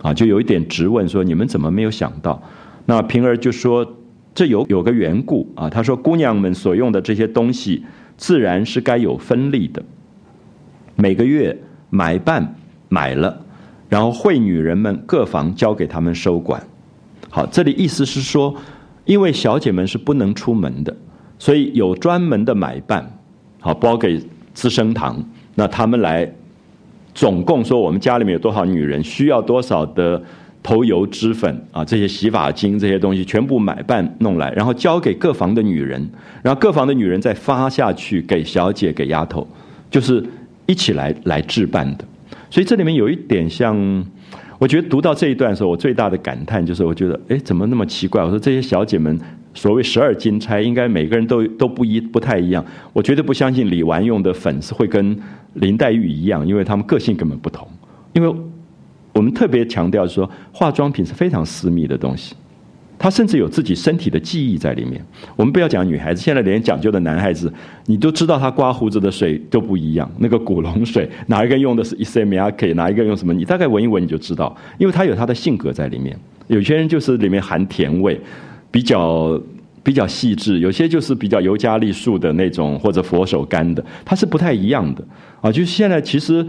[0.00, 2.40] 啊，就有一点质问说：“你们怎么没有想到？”
[2.86, 3.84] 那平儿就说
[4.32, 7.84] ：“这有有个缘故啊。”他说：“姑娘们所用的这些东西，
[8.16, 9.82] 自然是该有分利的。
[10.94, 11.58] 每个月
[11.90, 12.54] 买办
[12.88, 13.42] 买了，
[13.88, 16.62] 然后会女人们各房交给他们收管。
[17.28, 18.54] 好，这里意思是说，
[19.04, 20.96] 因为小姐们是不能出门的，
[21.38, 23.18] 所以有专门的买办，
[23.60, 24.20] 好包给
[24.52, 26.30] 资生堂，那他们来。”
[27.14, 30.20] 总共说，我们家里面有多少女人，需要多少的
[30.64, 36.04] 头油脂粉啊，这些洗发精这些东西，全部买办弄来，然后交给各房的女人，
[36.42, 39.46] 然后各房的女人再发下去给小姐、给丫头，
[39.88, 40.20] 就是
[40.66, 42.04] 一起来来置办的。
[42.50, 44.04] 所以这里面有一点像，
[44.58, 48.22] 我觉得读到这一段的时候，我最大的感叹就是，我觉得，哎，怎么那么奇怪？
[48.22, 49.18] 我说这些小姐们。
[49.56, 52.64] 所谓十二金钗，应该每个人都都不一不太一样。
[52.92, 55.16] 我绝对不相信李纨用的粉丝会跟
[55.52, 57.64] 林黛玉一样，因为她们个性根本不同。
[58.14, 58.36] 因为
[59.12, 62.34] 我们特别强调说，化妆品是非常私密的东西，
[62.98, 65.04] 他甚至有自己身体的记忆在里面。
[65.36, 67.52] 我们不要讲女孩子，现在连讲究的男孩子，
[67.86, 70.10] 你都知道他刮胡子的水都不一样。
[70.18, 73.32] 那个古龙水，哪一个用的是 e s m a k 哪一个用什么？
[73.32, 76.18] 你大概闻一闻你就知道，因为他有他的性格在里面。
[76.46, 78.20] 有些人就是里面含甜味。
[78.70, 79.40] 比较
[79.84, 85.04] 比较细致，有些就是比较尤加利树的那种或者佛手柑的，它是不太一样的
[85.40, 85.52] 啊。
[85.52, 86.44] 就是现在其实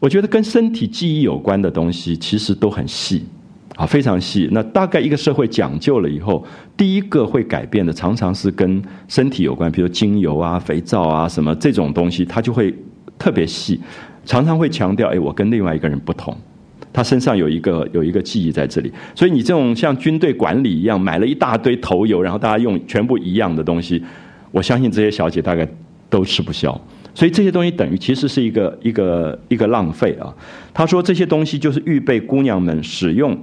[0.00, 3.26] 我觉得跟身体记忆有关的东西，其实都很细
[3.76, 4.48] 啊，非常细。
[4.50, 6.44] 那大概一个社会讲究了以后，
[6.76, 12.74] 第一个会改变的，常常是跟身体有关，比如精油啊、肥皂啊什么这种东西，它就会
[13.18, 13.78] 特别细，
[14.24, 16.36] 常常会强调，哎，我跟另外一个人不同。
[16.92, 24.02] 他身上有一个有一个记忆在这里，所以你这种像军队管理一样，买了一大堆头油，然后大家用全部一样的东西，
[24.50, 25.68] 我相信这些小姐大概
[26.08, 26.80] 都吃不消。
[27.14, 30.34] 所以这些东西等于其实是一个一个一个浪费啊。
[30.72, 33.38] 他说这些东西就是预备姑娘们使用，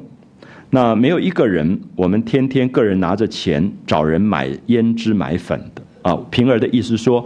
[0.75, 6.19] 那没有一个人，我们天天个人拿着钱找人买胭脂买粉的啊。
[6.31, 7.23] 平儿的意思说，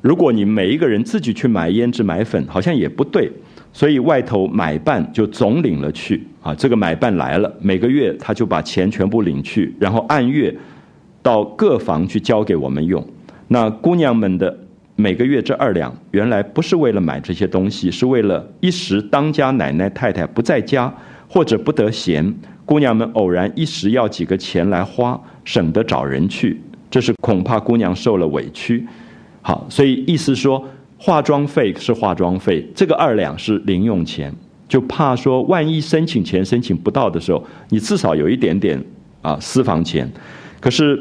[0.00, 3.30] 如果你每一个人自己去买胭脂买粉，好像也不对。
[3.72, 10.52] 所以外头买办就总领了去啊，这个买办来了，每个月他就把钱全部领去，然后按月
[11.22, 13.06] 到各房去交给我们用。
[13.46, 14.58] 那姑娘们的
[14.96, 20.92] 每个月这二两，原来不是为了买这些东西，是为了一时当家奶奶太太不在家
[21.28, 22.34] 或者不得闲，
[22.66, 26.60] 姑娘们偶然一时要几个钱来花，省得找人去。
[26.90, 28.86] 这是恐怕姑娘受了委屈。
[29.40, 30.62] 好，所以意思说，
[30.98, 34.34] 化妆费是化妆费，这个二两是零用钱，
[34.68, 38.82] 就怕说万一申请钱申请不到的时候，你至少有一点点
[39.22, 40.10] 啊私房钱。
[40.60, 41.00] 可是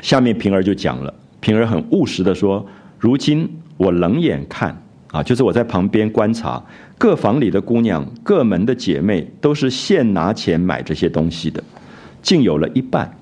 [0.00, 2.66] 下面平儿就讲了，平儿很务实的说。
[2.98, 4.80] 如今我冷眼看
[5.12, 6.60] 啊，就是我在旁边观察
[6.98, 11.62] 各房里的姑娘、各门的姐妹，都是现拿钱买这些东西的，
[12.22, 13.14] 竟有了一半。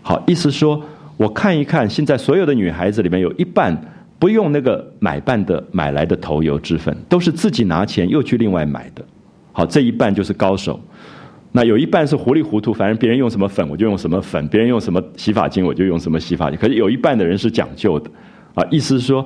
[0.00, 0.82] 好，意思说，
[1.18, 3.78] 我看一看，现在所有的女孩子里面有一半
[4.18, 9.04] 不用那个买办的买来的头油脂粉，都是自己拿钱又去另外买的。
[9.52, 10.80] 好，这一半就是高手。
[11.52, 16.58] 那有一半是糊里糊涂，反正别人用什么粉我就用什么粉，别人用什么洗发精我就用什么洗发精。
[16.58, 18.10] 可是有一半的人是讲究的。
[18.54, 19.24] 啊，意思是说，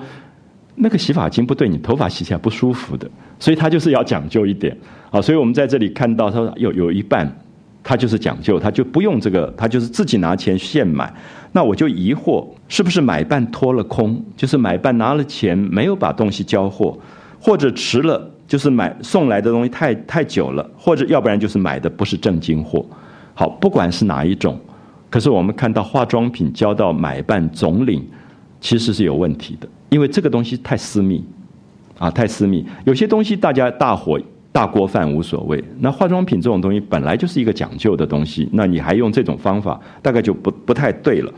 [0.74, 3.08] 那个洗发精不对你头发洗起来不舒服的，
[3.38, 4.76] 所以他就是要讲究一点。
[5.10, 7.30] 啊，所以我们在这里看到，他说有有一半，
[7.82, 11.12] 他就是讲究，他就不用这个，他就是自己拿钱现买。
[11.52, 14.24] 那我就疑惑，是不是买办脱了空？
[14.36, 16.98] 就是买办拿了钱没有把东西交货，
[17.38, 22.84] 或者迟了，就是买送来的东西太太久了，或者要不然就是买的不是正经货。
[23.34, 24.58] 好，不管是哪一种，
[25.10, 28.02] 可是我们看到化妆品交到买办总领。
[28.62, 31.22] 其实是有问题的，因为这个东西太私密，
[31.98, 32.64] 啊，太私密。
[32.86, 34.18] 有些东西大家大火
[34.50, 41.30] 大锅饭无所谓，那化妆品这种东西本来就是一个讲究的东西，那你还用这种方法，大概就不不太对了。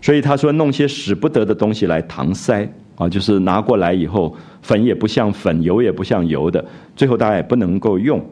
[0.00, 6.64] 所以他说弄些使不得的东西来搪塞，啊，就是拿过来以后粉也不像粉，油也不像油的，
[6.94, 8.24] 最后大家也不能够用。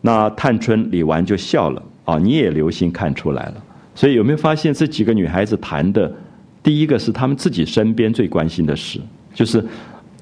[0.00, 3.54] 那探春理完就笑了，啊，你也留心看出来了。
[3.94, 6.10] 所以有没有发现这几个女孩子谈的？
[6.60, 9.00] 第一个是她们自己身边最关心的事，
[9.38, 9.64] 就是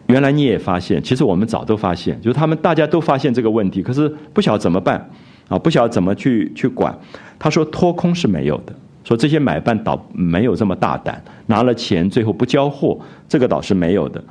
[0.08, 5.10] 原来你也发现，其实我们早都发现，就是他们大家都发现这个问题，可是不晓得怎么办
[5.48, 6.94] 啊，不晓得怎么去去管。
[7.38, 8.74] 他说脱空是没有的，
[9.04, 14.22] 说这些买办倒没有这么大胆，拿了钱最后不交货，这个倒是没有的。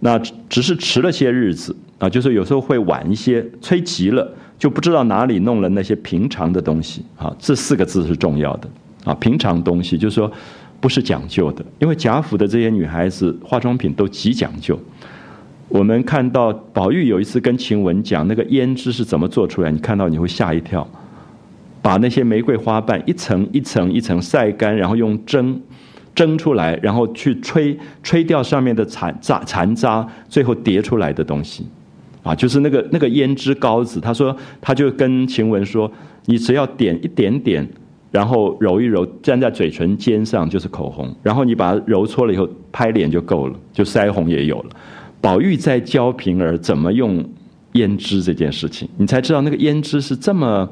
[0.00, 0.18] 那
[0.50, 7.34] 只是迟了些日子啊，就是有时候会晚一些，催急了就不知道哪里弄了那些平常的东西啊。
[7.38, 8.68] 这四个字是重要的
[9.06, 10.30] 啊，平常东西就是说。
[10.80, 14.78] 不是讲究的，因为贾府的这些女孩子化妆品都极讲究。
[15.68, 20.86] 我们看到宝玉有一次跟晴雯讲那个胭脂是怎么做出来，你看到你会吓一跳。
[21.82, 25.60] 把那些玫瑰花瓣一层一层一层晒干，然后用蒸
[26.14, 31.66] 蒸出来，然后去吹吹掉上面的残渣残渣，最后叠出来的东西，
[32.22, 34.00] 啊，就是那个那个胭脂膏子。
[34.00, 35.90] 他说，他就跟晴雯说，
[36.26, 37.68] 你只要点一点点。
[38.10, 41.14] 然后揉一揉，粘在嘴唇尖上就是口红。
[41.22, 44.70] 然后你把它揉搓了以后，拍脸就够了，就腮红也有了。
[45.20, 47.22] 宝玉在教平儿怎么用
[47.72, 50.68] 胭脂这件事情，你才知道那个胭脂是这么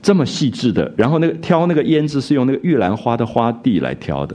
[0.00, 0.92] 这么细致的。
[0.96, 4.34] 然后那个挑那个胭脂是用那个玉兰花的花蒂来挑的，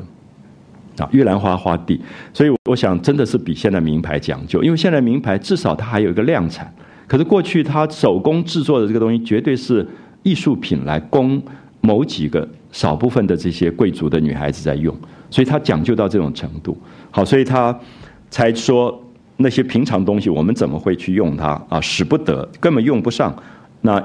[0.99, 1.99] 啊，玉兰花花蒂。
[2.33, 6.71] 所以我想，真的是比现在名牌讲究，因为现在名牌至少它还有一个量产。
[7.07, 9.85] 可是过去它手工制作的这个东西，绝对是
[10.23, 11.41] 艺术品来供。
[11.85, 14.93] 某几个少部分的这些贵族的女孩子在用，
[15.29, 16.75] 所以他讲究到这种程度。
[17.11, 17.77] 好，所以他
[18.31, 19.03] 才说
[19.37, 21.79] 那些平常东西我们怎么会去用它啊？
[21.79, 23.35] 使不得，根本用不上。
[23.81, 24.03] 那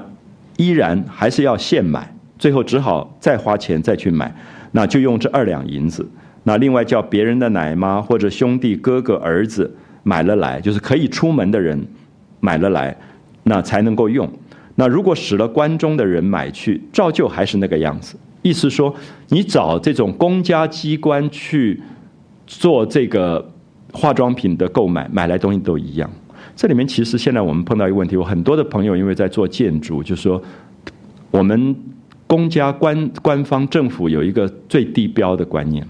[0.58, 4.30] 依然还是要现买，最后只好再花钱再去买。
[4.72, 6.06] 那就用这二两银子。
[6.44, 11.86] 那另外叫别人的奶妈或者兄弟哥哥儿子买了来，就是可以出门的人
[12.40, 12.94] 买了来，
[13.44, 14.30] 那才能够用。
[14.80, 18.16] 那如果使了关中的人买去，照旧还是那个样子。
[18.40, 18.94] 意思说，
[19.28, 21.78] 你找这种公家机关去
[22.46, 23.46] 做这个
[23.92, 26.10] 化妆品的购买，买来东西都一样。
[26.56, 30.42] 这里面其实现在我们碰到一个问题，我很多的朋友因为在做建筑，就说
[31.30, 31.76] 我们
[32.26, 35.86] 公家官官方政府有一个最低标的观念，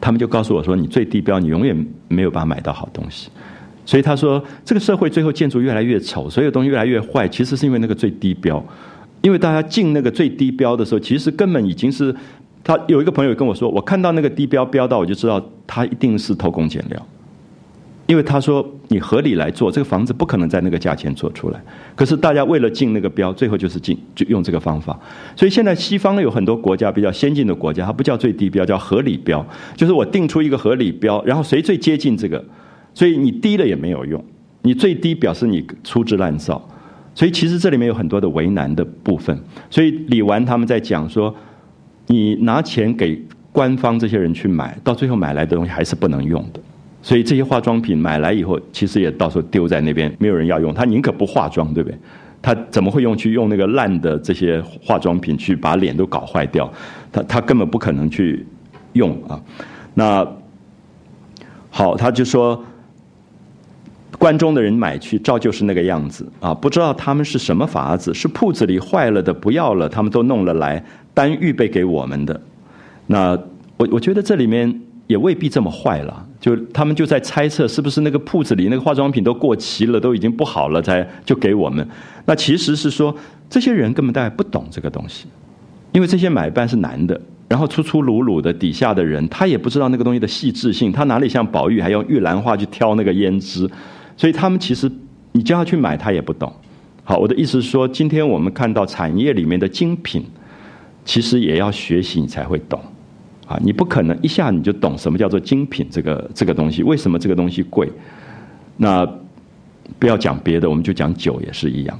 [0.00, 3.30] 他们就告诉我说，你最低标，你永远没有办法买到好东西。
[3.90, 8.64] 所以他说，这个社会最后建筑越来越丑，所有东西越来越坏，其实是因为那个最低标。
[9.20, 12.14] 因为大家进那个最低标的时候，其实根本已经是
[12.62, 17.04] 他有一个朋友跟我说，我看到那个低标标到，我就知道他一定是偷工减料。
[18.06, 21.60] 因为他说你合理来做这个房子，不可能在那个价钱做出来。
[21.96, 24.96] 可是大家为了进那个标，最后就是进就用这个方法。
[25.34, 32.44] 所以现在西方有很多国家比较先进的国家，它不叫最低标，叫合理标，就是我定出一个合理标，然后谁最接近这个。
[32.94, 34.22] 所以你低了也没有用，
[34.62, 36.60] 你最低表示你粗制滥造，
[37.14, 39.38] 所以其实这里面有很多的为难的部分。
[39.68, 41.34] 所以李纨他们在讲说，
[42.06, 43.20] 你拿钱给
[43.52, 46.60] 官方这些人去买，到最后买来的东西还是不能用的，
[47.02, 50.72] 所以这些化妆品买来以后，其实也到时候丢在那边，没有人要用。
[50.74, 51.98] 他宁可不化妆，对不对？
[52.42, 56.72] 他怎么会用去用那个烂的这些化妆品去把脸都搞坏掉？
[57.12, 58.46] 他他根本不可能去
[58.94, 59.38] 用啊。
[59.92, 60.26] 那
[61.68, 62.64] 好，他就说，
[64.20, 66.54] 关中的人买去，照旧是那个样子啊。
[66.54, 72.40] 不知道他们是什么法子，是铺子里坏了的不要了，他们都弄了来，单预备给我们的。
[73.06, 73.30] 那
[73.78, 74.82] 我我觉得这里面。
[75.10, 81.84] 也未必这么坏了，就他们就在猜测是不是那个铺子里那个化妆品都过期了，都已经不好了，才就给我们。
[82.26, 83.12] 那其实是说，
[83.48, 85.26] 这些人根本大概不懂这个东西，
[85.90, 93.68] 因为这些买办是男的，然后粗粗鲁鲁的底下的人，他也不知道那个东西的细致性，他哪里像宝玉还用玉兰花去挑那个胭脂，
[94.20, 94.92] 所以他们其实
[95.32, 96.52] 你叫他去买，他也不懂。
[97.04, 100.22] 好，我的意思是说，今天我们看到产业里面的精品，
[101.06, 102.78] 其实也要学习，你才会懂。
[103.46, 107.90] 啊，你不可能一下你就懂什么叫做精品这个这个东西，为什么这个东西贵？
[108.76, 109.08] 那
[109.98, 111.98] 不要讲别的，我们就讲酒也是一样。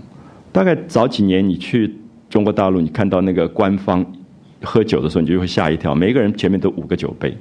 [0.53, 1.97] 大概早几年你去
[2.29, 4.05] 中国大陆，你看到那个官方
[4.63, 7.35] 喝酒的时候，你就会吓一跳，每个人前面都五个酒杯，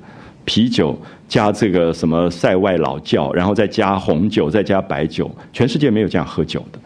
[0.50, 6.80] 啤酒加这个什么塞外老窖，然后再加红酒，再加白酒，全世界没有这样喝酒的。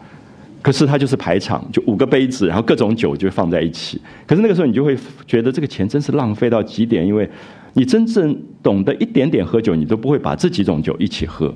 [0.60, 3.98] 可是他就是排场，就五个杯子，然后各种酒就放在一起。
[4.26, 4.94] 可是那个时候你就会
[5.26, 7.26] 觉得这个钱真是浪费到极点，因为
[7.72, 11.50] 你真正懂得一点点喝酒，你都不会把这几种酒一起喝。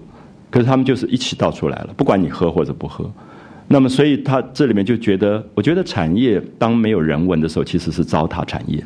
[0.48, 3.04] 可是他们就是一起倒出来了，不管你喝或者不喝。
[3.66, 8.82] 那么所以他这里面就觉得，我觉得产业当没有人文的时候，其实是糟蹋产业。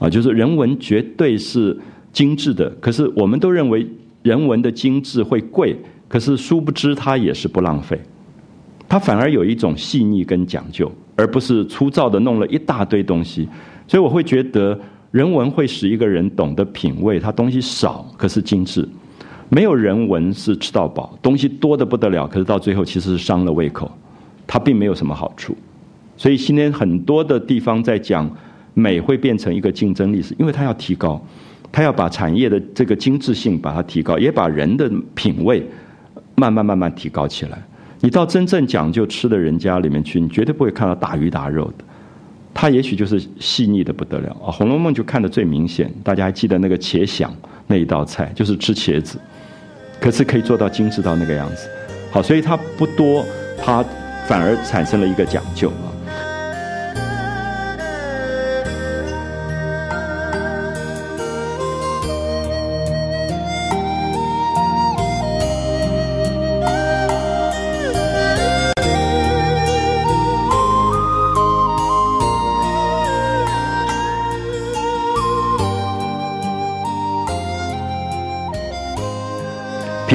[0.00, 1.78] 啊，就是人文绝对是
[2.12, 3.86] 精致的，可是我们都认为
[4.22, 5.76] 人文的精致会贵，
[6.08, 8.00] 可是殊不知它也是不浪费。
[8.88, 13.48] 它反而有一种细腻跟讲究，而不是粗糙的弄了一大堆东西。
[13.86, 14.78] 所以我会觉得，
[15.12, 18.82] 人文会使一个人懂得品味，它东西少可是精致；
[19.48, 23.90] 没有人文是吃到饱，东西多的不得了，可是到最后其实是伤了胃口，
[24.46, 25.56] 它并没有什么好处。
[26.16, 28.28] 所以今天很多的地方在讲
[28.74, 31.24] 美会变成一个竞争力，是因为它要提高，
[31.72, 35.64] 它要把产业的这个精致性把它提高，也把人的品味
[36.34, 37.58] 慢慢慢慢提高起来。
[38.00, 41.84] 你到真正讲究吃的人家里面去，你绝对不会看到大鱼大肉的，
[42.54, 44.48] 他也许就是细腻的不得了啊。
[44.50, 47.30] 《红楼梦》就看得最明显，大家还记得那个茄想
[47.66, 49.18] 那一道菜，就是吃茄子，
[50.00, 51.68] 可是可以做到精致到那个样子。
[52.10, 53.24] 好，所以它不多，
[53.62, 53.84] 它
[54.26, 55.70] 反而产生了一个讲究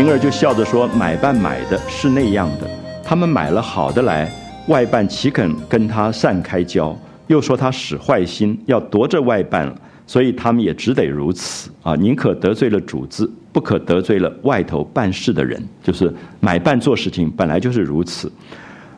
[0.06, 0.08] 啊。
[0.08, 2.70] 平儿就笑着说：“买办买的是那样的，
[3.04, 4.32] 他们买了好的来，
[4.68, 6.96] 外办岂肯跟他散开交？
[7.26, 9.74] 又说他使坏心，要夺着外办，
[10.06, 11.96] 所以他们也只得如此啊！
[11.96, 15.60] 宁可得罪了主子，不可得罪了外头办事的人。
[15.82, 18.32] 就是买办做事情本来就是如此。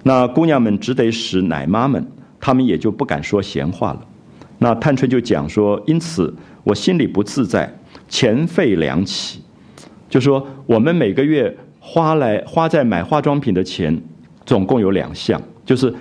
[0.04, 2.06] 那姑娘们只得使奶妈们，
[2.38, 4.02] 他们也就不敢说闲话了。
[4.58, 6.36] 那探春就讲说：因此
[6.66, 7.74] 我心里不自在，
[8.10, 9.42] 钱费两起。”
[10.10, 14.02] 就说我们每个月花来花在买化妆品的钱，
[14.46, 15.94] 总共有两项，就是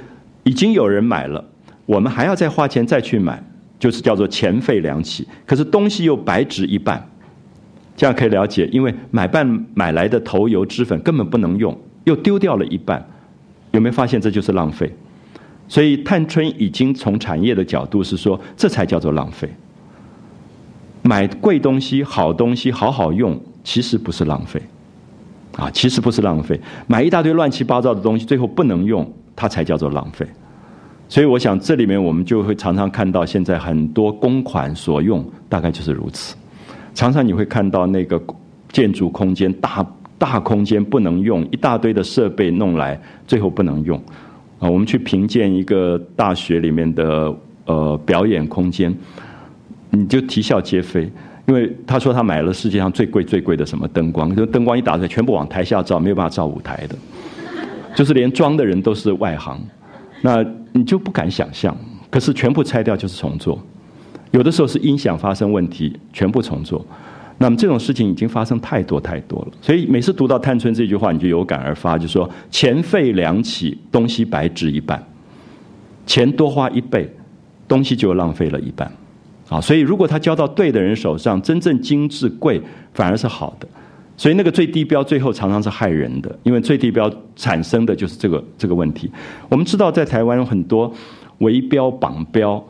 [0.44, 1.44] 已经有人买了，
[1.84, 3.42] 我们还要再花钱再去买，
[3.78, 5.26] 就是叫做钱费两起。
[5.44, 7.08] 可是东西又白值一半，
[7.96, 13.04] 这样可以了解，因为买半买来的头油脂粉根本不能用，又丢掉了一半，
[13.72, 14.90] 有没有发现这就是浪费？
[15.68, 19.48] 所以探春已经从产业的角度是说，这才叫做浪费。
[21.02, 23.40] 买贵东西、好东西，好好用。
[23.66, 24.62] 其实不是浪费，
[25.56, 26.58] 啊，其实不是浪费。
[26.86, 29.04] 买一大堆乱七八糟的东西，最后不能用，
[29.34, 30.24] 它才叫做浪费。
[31.08, 36.36] 所以我想，这里面我们就会常常看到，现在很多公款所用，大概就是如此。
[36.94, 38.22] 常常你会看到那个
[38.70, 39.84] 建筑空间大
[40.16, 42.96] 大空间不能用，一大堆的设备弄来，
[43.26, 43.98] 最后不能用。
[44.60, 48.96] 啊，我们去评鉴一个大学里面的呃表演空间，
[49.90, 51.10] 你就啼笑皆非。
[51.46, 56.96] 因为他说他买了世界上最贵最贵的什么灯光，就灯光一打出来，全部往台下照，没有办法照舞台的，
[57.94, 59.60] 就是连装的人都是外行，
[60.22, 61.76] 那你就不敢想象。
[62.10, 63.60] 可是全部拆掉就是重做，
[64.30, 66.84] 有的时候是音响发生问题，全部重做。
[67.38, 75.00] 那么这种事情已经发生太多太多了，所以每次读到探春这句话，你就有感而发，就说钱费两起，东西白值一半，
[76.06, 77.08] 钱多花一倍，
[77.68, 78.90] 东西就浪费了一半。
[79.48, 82.60] 啊，所以如果他交到对的人手上，真正精致贵
[82.92, 83.68] 反而是好的。
[84.16, 89.10] 所以那个最低标最后常常是害人的，因为最低标产生的就是这个这个问题。
[89.48, 90.90] 我们知道在台湾有很多
[91.38, 92.64] 围标绑标，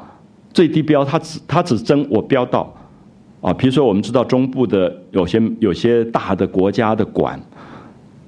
[0.53, 2.74] 最低标它只它只争我标到，
[3.41, 7.41] 啊，比如说我们知道中部的有些有些大的国家的管，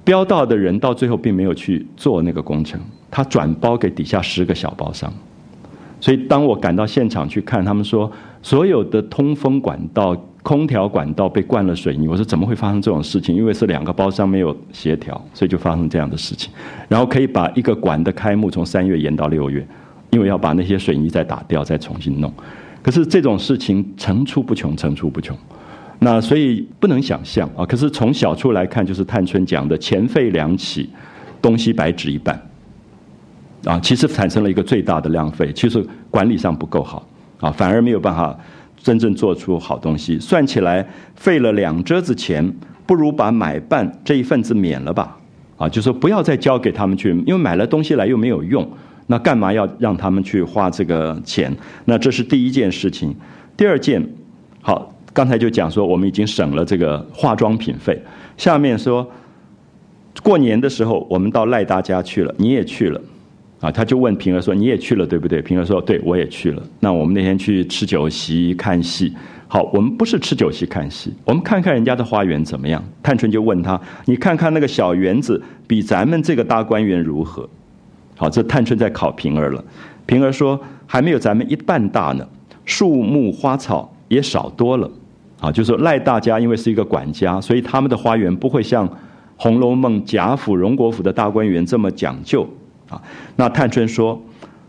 [0.05, 2.79] 标到的人到最后并没有去做那个工程，
[3.11, 5.13] 他转包给底下十个小包商。
[5.99, 8.09] 所以当我赶到现场去看，他们说
[8.41, 10.15] 所有的通风管道。
[10.41, 13.35] 空调管道被灌了水泥，我说怎么会发生这种事情？
[13.35, 16.49] 因为是两个包商没有协调，所以就发生这样的事情。
[16.87, 19.67] 然后可以把一个管的开幕从三月延到六月，
[20.11, 22.33] 因为要把那些水泥再打掉，再重新弄。
[22.81, 25.37] 可是这种事情层出不穷，层出不穷。
[25.99, 27.65] 那所以不能想象啊。
[27.65, 30.89] 可是从小处来看，就是探春讲的钱费两起，
[31.41, 32.41] 东西白纸一半。
[33.65, 37.05] 啊，其实产生了一个最大的浪费，其实管理上不够好
[37.39, 38.37] 啊，反而没有办法。
[38.81, 42.49] 真正做出好东西，算起来费了两折子钱，
[42.85, 45.17] 不如把买办这一份子免了吧？
[45.57, 48.65] 啊，就说不要再交给他们去，因为买了东西来又没有用，
[49.07, 51.53] 那干嘛要让他们去花这个钱？
[51.83, 53.13] 那这是第一件事情。
[53.57, 54.01] 第二件，
[54.61, 58.01] 好，刚才就讲说我们已经省了这个化妆品费。
[58.37, 59.05] 下面说，
[60.23, 63.01] 过年的时候我们到赖大家去了，你也去了。
[63.59, 69.13] 啊，他就问平儿说：“你也去了对不对？”平儿说：“对，我也去了。”那我们那天去吃酒席看戏。
[69.47, 72.83] 好，我们不是吃酒席看戏，我们看看人家的花园怎么样。
[73.03, 77.49] 探春就问他：“你看看那个小园子比咱们这个大观园如何？”
[78.15, 79.63] 好，这探春在考平儿了。
[80.05, 82.25] 平儿说：“还没有咱们一半大呢，
[82.63, 84.89] 树木花草也少多了。”
[85.41, 88.87] 啊，就说赖大家因为是一个管家，所以他们的花园不会像
[89.35, 92.47] 《红楼梦》贾府、荣国府的大观园这么讲究。
[92.89, 93.01] 啊，
[93.35, 94.19] 那探春说：“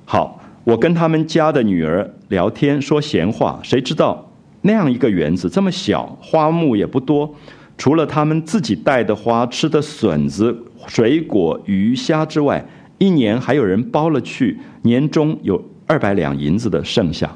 [0.05, 4.31] 好，我跟他们家的女儿聊天说闲话，谁知道
[4.63, 7.35] 那样一个园子这么小，花木也不多，
[7.79, 10.55] 除了他们自己带的花、吃的笋子、
[10.87, 12.63] 水果、鱼虾之外，
[12.99, 17.31] 一年还有人包了去，年终有二百两银子的剩下。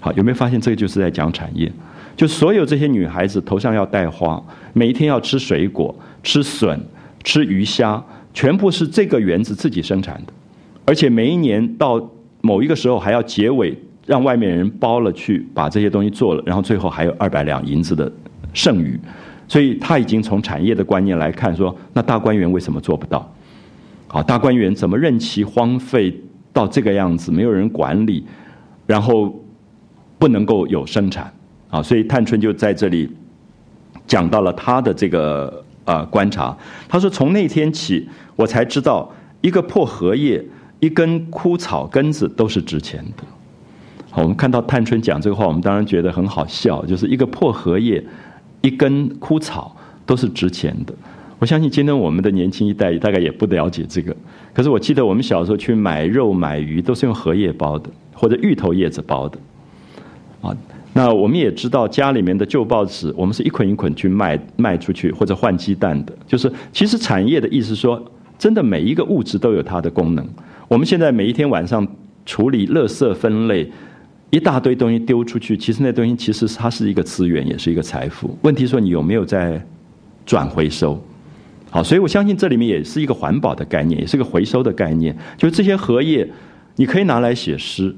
[0.00, 1.70] 好，有没有发现这个就是在讲产业？
[2.16, 4.42] 就所有这些女孩子头上要戴花，
[4.72, 5.94] 每一天要吃水果、
[6.24, 6.84] 吃笋、
[7.22, 8.02] 吃鱼虾。”
[8.32, 10.32] 全部是这个园子自己生产的，
[10.84, 12.00] 而且每一年到
[12.40, 13.76] 某一个时候还要结尾，
[14.06, 18.10] 让外面人包了去把这些东西做了，然后最后还有二百两银子的
[18.54, 18.98] 剩余，
[19.48, 23.28] 所以他已经从产业的观念来看说，那大观园为什么做不到？
[24.06, 26.16] 好，大观园怎么任其荒废
[26.52, 28.24] 到这个样子，没有人管理，
[28.86, 29.34] 然后
[30.18, 31.32] 不能够有生产
[31.68, 31.82] 啊？
[31.82, 33.10] 所以探春就在这里
[34.06, 35.64] 讲到了他的这个。
[35.84, 36.56] 啊，观察，
[36.88, 39.10] 他说从那天起，我才知道
[39.40, 40.44] 一个破荷叶、
[40.78, 43.24] 一根枯草根子都是值钱的。
[44.10, 48.04] 好，我们看到探春讲这个话，我们当然觉得很好笑，就是一个破荷叶、
[48.60, 49.74] 一根枯草
[50.04, 50.94] 都是值钱的。
[51.38, 54.14] 我相信今天我们的年轻一代大概也不了解这个，
[54.52, 59.38] 可是我记得我们小时候去买肉买鱼都是用荷叶包的，或者芋头叶子包的，
[60.42, 60.54] 啊。
[60.92, 66.12] 那我们也知道，家里面的旧报纸，我们是一捆一捆去卖卖出去，或者换鸡蛋的。
[66.26, 68.02] 就是其实产业的意思说，
[68.36, 70.28] 真的每一个物质都有它的功能。
[70.66, 71.86] 我们现在每一天晚上
[72.26, 73.70] 处理垃圾分类，
[74.30, 78.36] 一大堆东西丢出去，其实那东西其实它是一个资源，也是一个财富。
[78.42, 79.64] 问题说你有没有在
[80.26, 81.00] 转回收？
[81.70, 85.16] 好，所以我相信这里面也是一个环保的概念，也是个回收的概念。
[85.36, 86.28] 就这些荷叶，
[86.74, 87.94] 你可以拿来写诗，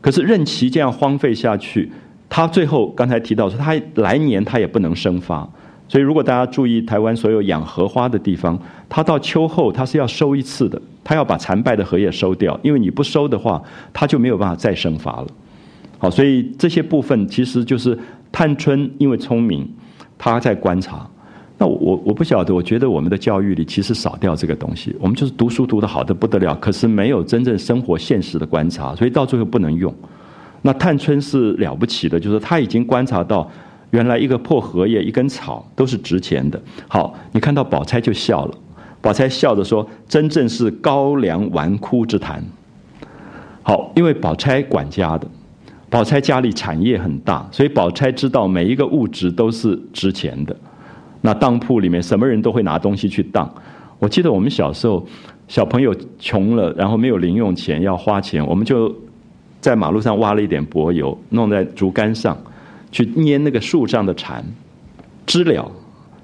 [0.00, 1.92] 可是任其这样荒废下去。
[2.30, 5.46] 它最后刚才提到说，它来年它也不能生发，
[5.88, 8.58] 所以如果大家注意台湾所有养荷花的地方，
[8.88, 13.60] 它到秋后它是要收一次的，它要把残败的荷叶收掉，因为你不收的话，
[13.92, 15.26] 它就没有办法再生发了。
[15.98, 17.98] 好，所以这些部分其实就是
[18.32, 19.68] 探春因为聪明，
[20.16, 21.06] 他在观察。
[21.58, 29.92] 那我我不晓得，我觉得我们的教育里其实少掉这个东西，我们就是读书读得好的不得了，可是没有真正生活现实的观察，所以到最后不能用。
[30.62, 33.50] 那探春是了不起的，就是他已经观察到，
[33.92, 36.60] 原来一个破荷叶、一根草都是值钱的。
[36.86, 38.54] 好，你看到宝钗就笑了，
[39.00, 42.44] 宝钗笑着说：“真正是高粱纨绔之谈。”
[43.64, 45.26] 好，因为宝钗管家的，
[45.88, 50.54] 宝钗家里产业很大，所以宝钗知道每一个物质都是值钱的。
[51.22, 53.50] 那当铺里面什么人都会拿东西去当。
[53.98, 55.06] 我记得我们小时候，
[55.48, 58.94] 小朋友穷了，然后没有零用钱要花钱，我们就。
[59.60, 62.36] 在马路上挖了一点柏油，弄在竹竿上，
[62.90, 64.44] 去粘那个树上的蝉，
[65.26, 65.70] 知了。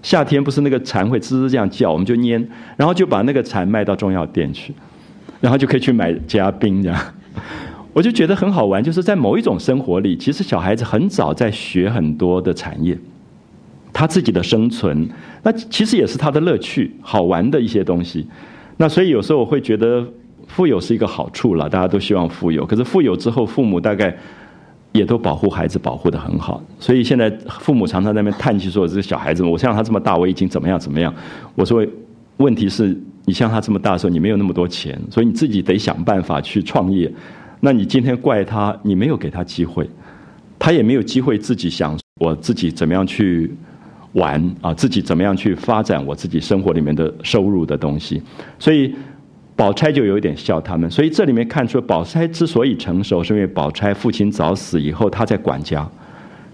[0.03, 4.73] 夏天不是那个蝉会吱吱这样叫，我们就粘，然后就把那个蝉卖到中药店去，
[5.41, 6.99] 然后就可以去买加冰这样。
[7.93, 12.97] 我就觉得很好玩，就是在某一种生活里，其实小孩子很早在学很多的产业。
[13.93, 15.09] 他自己的生存，
[15.43, 18.27] 那其实也是他的乐趣，好玩的一些东西。
[18.77, 20.07] 那所以有时候我会觉得，
[20.47, 22.65] 富有是一个好处了，大家都希望富有。
[22.65, 24.17] 可是富有之后，父母大概
[24.93, 26.63] 也都保护孩子，保护的很好。
[26.81, 31.13] 所以现在父母常常在那边叹气说：“这个小孩子，我像他这么大，我已经怎么样怎么样。”
[31.55, 31.87] 我说
[32.39, 37.13] ：“问题是你像他这么大的时候，你没有那么多钱，所以你自己得想办法去创业。
[37.61, 39.89] 那你今天怪他，你没有给他机会，
[40.59, 43.51] 他也没有机会自己想我自己怎么样去。”
[44.13, 48.23] 玩啊，自己怎么样去发展我自己生活里面的收入的东西，
[48.59, 48.95] 所以
[49.57, 50.89] 宝钗就有点笑他们。
[50.89, 55.89] 所以这里面看出宝钗之所以成熟，是因为宝钗父亲早死以后，她在管家，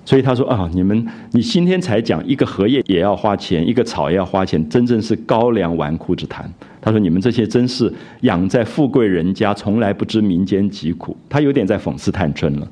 [0.05, 6.51] 所以他说啊，你们你今天才讲一个荷叶也要花钱，一个草也要花钱，真正是高粱纨绔之谈。
[6.81, 7.93] 他说你们这些真是
[8.23, 11.17] 养在富贵人家，从来不知民间疾苦。
[11.29, 12.69] 他有点在讽刺探春了。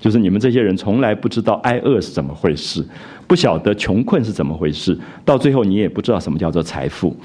[0.00, 2.86] 就是你们这些人从来不知道挨饿是怎么回事，
[3.26, 7.16] 不晓得穷困是怎么回事，到最后你也不知道什么叫做财富，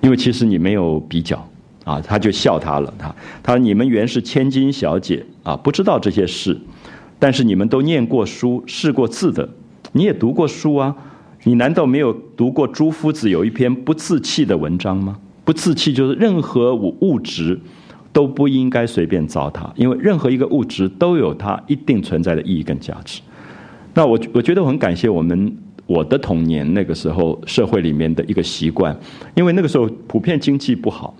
[0.00, 1.44] 因为其实你没有比较
[1.84, 2.92] 啊，他就笑他了。
[2.98, 6.58] 他他说你们原是千金小姐啊，不知道这些事，
[7.18, 9.48] 但是你们都念过书，识过字的，
[9.92, 10.94] 你也读过书啊，
[11.44, 15.18] 你难道没有读过朱夫子有一篇不自弃的文章吗？
[15.44, 17.60] 不自弃就是任何物物质。
[18.12, 23.20] 都不应该随便糟蹋，因为任何一个物质都有它一定存在的意义跟价值。
[23.94, 25.56] 那我我觉得我很感谢我们
[25.86, 28.98] 我的童年那个时候社会里面的一个习惯，
[29.36, 31.14] 因为那个时候普遍经济不好，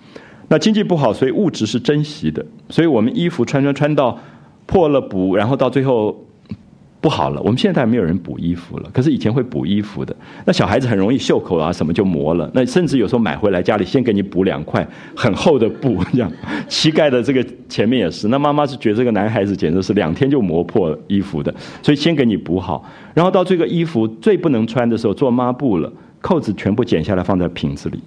[0.51, 4.19] 那经济不好，所以物质是珍惜的，所以我们衣服穿穿穿到
[4.67, 6.15] 破了补，然后到最后。
[7.03, 8.91] 不好了，我们现在没有人补衣服了。
[8.93, 10.15] 可是以前会补衣服的。
[10.45, 12.51] 那小孩子很容易袖口啊什么就磨了。
[12.53, 14.87] 那甚至有时候买回来家里先给你补两块
[15.17, 16.31] 很厚的布，这样
[16.69, 18.29] 膝盖的这个前面也是。
[18.29, 21.51] 那妈妈是觉得这个男孩子简直是两天就磨破衣服的，
[21.83, 22.85] 所以先给你补好。
[23.15, 25.91] 然后到这个衣服最不能穿的时候做抹布了，
[26.21, 27.99] 扣子全部剪下来放在瓶子里，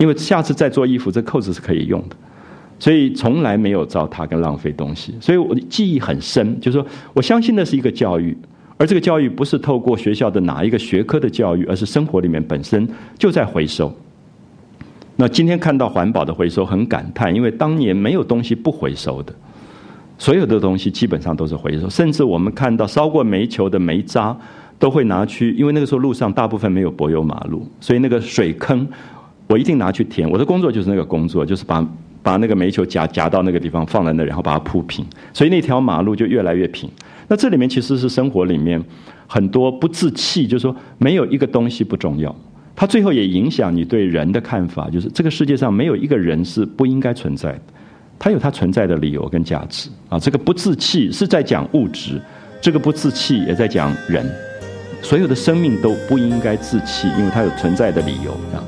[0.00, 2.16] 因为下次再做衣服这扣子是可以用的。
[2.80, 6.58] 所以从来没有糟蹋跟浪费东西，所以我的记忆很深。
[6.60, 8.34] 就是说，我相信那是一个教育，
[8.78, 12.88] 而这个教育不是透过学校的哪一个学科的教育，而是生活里面本身
[13.18, 13.94] 就在回收。
[15.16, 19.34] 那今天看到环保的回收，很感叹，因为当年没有东西不回收的，
[20.16, 24.34] 所有的东西基本上都是回收，甚至我们看到烧过煤球的煤渣
[24.78, 28.88] 都会拿去，因为那个时候路上大部分没有柏油马路，所以那个水坑
[29.50, 30.30] 我一定拿去填。
[30.30, 31.86] 我的工作就是那个工作，就是把。
[32.22, 36.86] 把那个煤球夹夹到那个地方放在那，然后把它铺平，所以那条马路就越来越平。
[37.28, 38.78] 那这里面其实是生活里面
[39.26, 42.36] 很多不自弃，就是说没有一个东西不重要。
[42.76, 47.62] 它最后也影响你对人的看法，就是这个世界上没有一个人是不应该存在的，
[48.18, 50.18] 它有它存在的理由跟价值啊。
[50.18, 52.20] 这个不自弃是在讲物质，
[52.60, 54.30] 这个不自弃也在讲人。
[55.00, 58.60] 所有的生命都不应该自弃，因为它有存在的理由啊。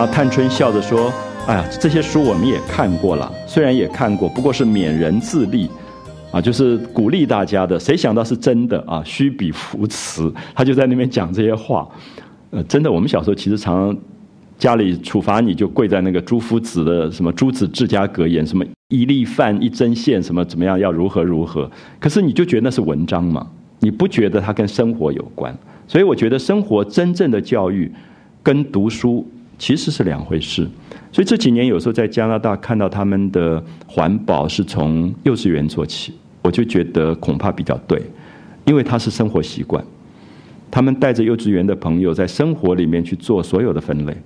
[0.00, 1.12] 啊探春笑着说
[1.46, 5.68] ：“哎呀，这些书我们也看过了，虽然也看过，不过是勉人自立，
[6.32, 7.78] 啊，就是鼓励大家的。
[7.78, 9.02] 谁想到是真的啊？
[9.04, 11.86] 虚笔扶持，他就在那边讲这些话。
[12.48, 13.98] 呃，真的，我们小时候其实常常
[14.58, 21.70] 家里处罚你就跪在那个朱夫子的什么朱子治家格言，什么一粒饭一针线，什么怎么样要如何如何。
[21.98, 23.46] 可是你就觉得那是文章嘛？
[23.80, 25.54] 你不觉得它跟生活有关？
[25.86, 27.92] 所以我觉得生活真正的教育
[28.42, 29.28] 跟读书。”
[29.60, 30.66] 其实是两回事，
[31.12, 38.02] 所以这几年有时候在加拿大看到他们的环保是从幼稚园做起，我就觉得恐怕比较对，
[38.64, 39.84] 因为它是生活习惯。
[40.70, 44.16] 他们带着幼稚园的朋友在生活里面去做所有的分类，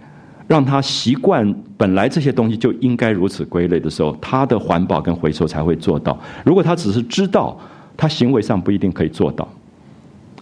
[0.47, 6.17] 让他习惯本来这些东西就应该如此归类的时候，他的环保跟回收才会做到。
[6.45, 7.59] 如果他只是知道，
[7.97, 9.49] 他行为上不一定可以做到。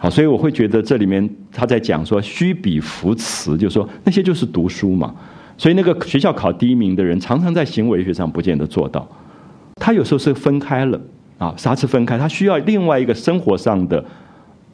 [0.03, 5.15] 好，所以我会觉得这里面他在讲说虚笔扶持，就是说那些就是读书嘛。
[5.57, 9.09] 所以那个学校考第一名的人，常常在行为学上不见得做到。
[9.77, 11.01] 他有时候是分开了
[11.39, 12.19] 啊，啥是分开？
[12.19, 14.05] 他需要另外一个生活上的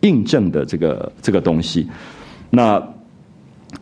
[0.00, 1.86] 印证的这个这个东西。
[2.48, 2.82] 那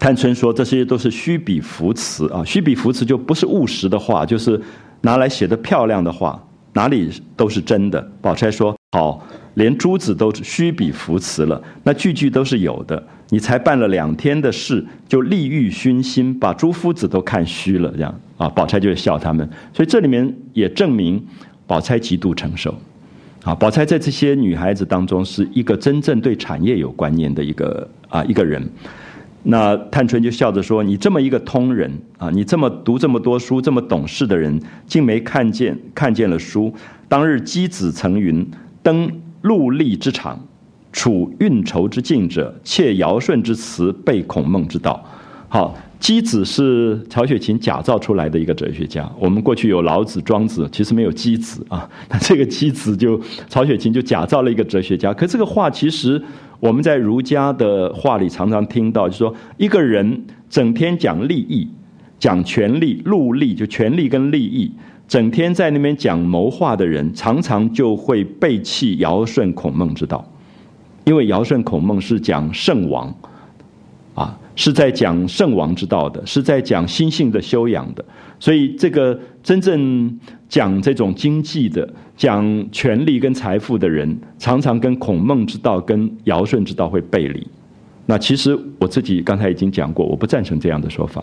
[0.01, 4.61] 探春说这些都是虚笔扶持啊，虚笔扶持就不是务实的话，就是
[5.03, 6.43] 拿来写的漂亮的话，
[6.73, 8.05] 哪里都是真的。
[8.21, 9.25] 宝钗说好。
[9.57, 13.03] 连珠子都虚笔扶持了，那句句都是有的。
[13.31, 19.49] 你才办了两天的事，就利欲熏心，把朱夫子都看虚了，这样啊，宝钗就笑他们。
[19.73, 21.21] 所以这里面也证明
[21.67, 22.73] 宝钗极度成熟。
[23.43, 28.65] 啊，宝钗在这些女孩子当中是一个真正对产业有观念的一个啊一个人。
[29.43, 36.75] 那探春就笑着说：“你这么一个通人啊，你这么读这么多书、这么懂事的人，竟没看见看见了书。
[37.09, 38.45] 当日箕子曾云
[38.83, 39.09] ：‘登
[39.47, 40.39] 陆吏之场，
[40.93, 45.03] 处运筹之境者，窃尧舜之词，背孔孟之道。’
[45.49, 49.11] 好。”箕子是曹雪芹假造出来的一个哲学家。
[49.19, 51.89] 我们过去有老子、庄子，其实没有箕子啊。
[52.11, 53.19] 那这个箕子就
[53.49, 55.15] 曹雪芹就假造了一个哲学家。
[55.15, 56.23] 可这个话其实
[56.61, 61.67] 我们在儒家的话里常常听到，就是说一个人整天讲利益、
[62.19, 64.71] 讲权力、戮利就权力跟利益，
[65.09, 70.25] 整天在那边讲谋划的人，常常就会背弃尧舜孔孟之道，
[71.05, 73.15] 因为尧舜孔孟是讲圣王
[74.15, 74.39] 啊。
[74.59, 78.03] 是在讲圣王之道的，是在讲心性的修养的，
[78.41, 81.87] 所以这个真正讲这种经济的、
[82.17, 87.47] 讲权力跟财富的人，常常跟孔孟之道、跟尧舜之道会背离。
[88.07, 91.23] 那其实我自己刚才已经讲过，我不赞成这样的说法。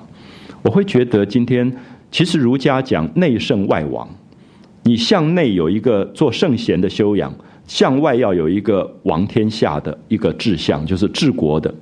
[0.61, 1.75] 我会觉得今天
[2.13, 4.07] 其实儒家讲内圣外王，
[4.83, 7.33] 你向内有一个做圣贤的修养，
[7.65, 11.73] 向外要有一个王天下的一个志向，就是治国的。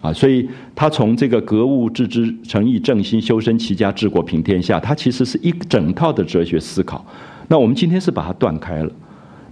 [0.00, 7.04] 啊，所以他从这个格物致知、诚意正心、修身齐家、治国平天下，他其实是一整套的哲学思考。
[7.48, 8.92] 那我们今天是把它断开了。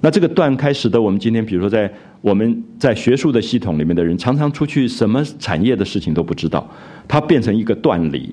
[0.01, 6.65] 那这个断开，使得我们今天，比如说在我们在学术的系统里面的人，常常出去什么产业的事情都不知道，
[7.09, 8.33] 它变成一个断离。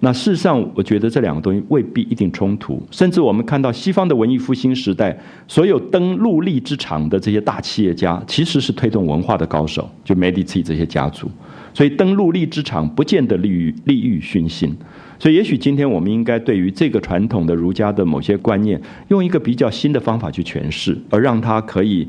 [0.00, 2.80] 那事实上，我觉得这两个东西未必一定冲突。
[2.90, 5.18] 甚至我们看到西方的文艺复兴时代，
[5.48, 11.30] 所有登陆立之场的这些大企业家，其实是推动文化的高手，就 Medici 这些家族。
[11.72, 14.76] 所以登陆立之场，不见得利于利欲熏心。
[15.18, 22.06] 所以也许今天我们应该对于这个传统的儒家的某些观念，用一个比较新的方法去诠释，而让它可以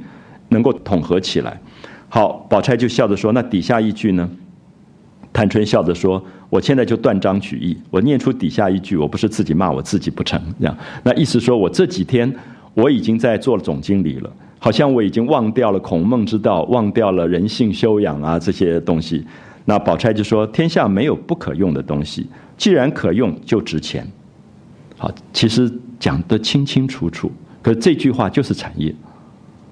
[0.50, 1.60] 能够统合起来。
[2.10, 4.30] 好，宝钗就笑着说：“那底下一句呢？”
[5.38, 6.20] 探春笑着说
[6.50, 10.42] ：“我现在就断章取义，我念出底下一句，我不是自己骂我自己不成？
[10.60, 12.36] 这样，那意思说我这几天
[12.74, 19.24] 我已经在做了总经理了，好像我已经忘掉了孔孟之道，忘掉了人性修养啊这些东西。”
[19.66, 22.26] 那宝钗就说：“天下没有不可用的东西，
[22.58, 24.08] 既然可用，就值钱。”
[24.98, 27.32] 好，其实讲得清清楚楚。
[27.62, 28.92] 可这句话就是产业，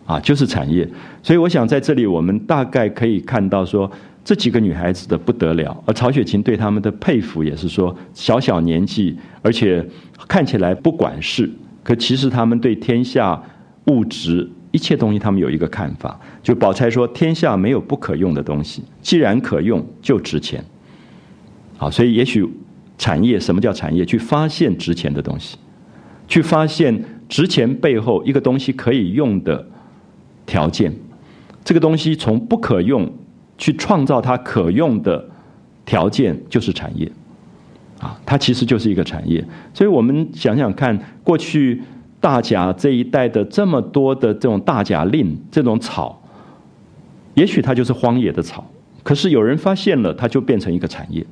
[0.06, 0.88] 啊，就是产业。
[1.24, 3.92] 所以我想在这里，我们大概可以看到说，
[4.26, 9.88] 这几个女孩子的不得了，而曹雪芹对他们的佩服也是说，小小年纪，而且
[10.28, 11.50] 看起来不管事，
[11.84, 13.42] 可其实他们对天下
[13.86, 14.50] 物质。
[14.72, 20.62] 一切东西，他们有一个看法，就宝钗说：“天下没有不可用的东西，既然可用，就值钱。”
[21.80, 22.46] 好，所以也许
[22.98, 24.06] 产业，什么叫产业？
[24.06, 25.56] 去发现值钱的东西，
[26.28, 29.66] 去发现值钱背后一个东西可以用的
[30.46, 30.94] 条件。
[31.64, 33.10] 这个东西从不可用
[33.58, 35.26] 去创造它可用的
[35.86, 37.12] 条件，就是产业。
[38.00, 39.44] 啊，它其实就是一个产业。
[39.74, 41.82] 所以我们想想看，过去。
[42.22, 46.20] 大甲这一带的这么多的这种大甲令这种草，
[47.36, 48.66] 也许它就是荒野的草，
[49.04, 51.24] 可是有人发现了，它就变成一个产业，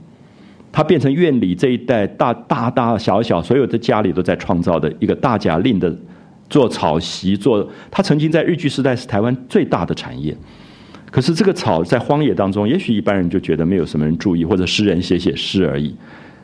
[0.71, 5.91] 它变成院里这一带大大大小小所有的家里都在创造的一个大甲令的
[6.47, 10.37] 做草席做，它曾经在日据时代是台湾最大的产业，
[11.13, 15.95] 可是这个草在荒野当中，也许一般人就觉得没有什么人注意，或者诗人写写诗而已，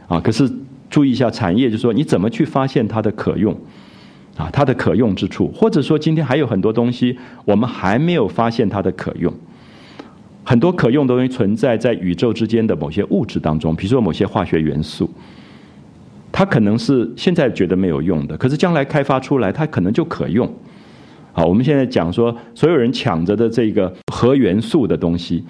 [0.07, 0.47] 啊，可是
[0.91, 3.59] 注意一下产业，就说你怎么去发现它的可用。
[4.37, 9.33] 啊，它的可用之处，或者说今天还有很多东西，我们还没有发现它的可用。
[10.45, 15.09] 很多可用的东西存在在宇宙之间的某些物质当中，比如说某些化学元素，
[16.31, 20.49] 它可能是现在觉得没有用的，可是将来开发出来，它可能就可用。
[21.39, 25.41] 好，我们现在讲说，所有人抢着的这个核元素的东西，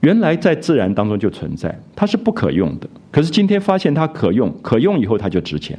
[0.00, 5.78] 原来在自然当中就存在，它是不可用的，可是今天发现它可用，可用以后它就值钱。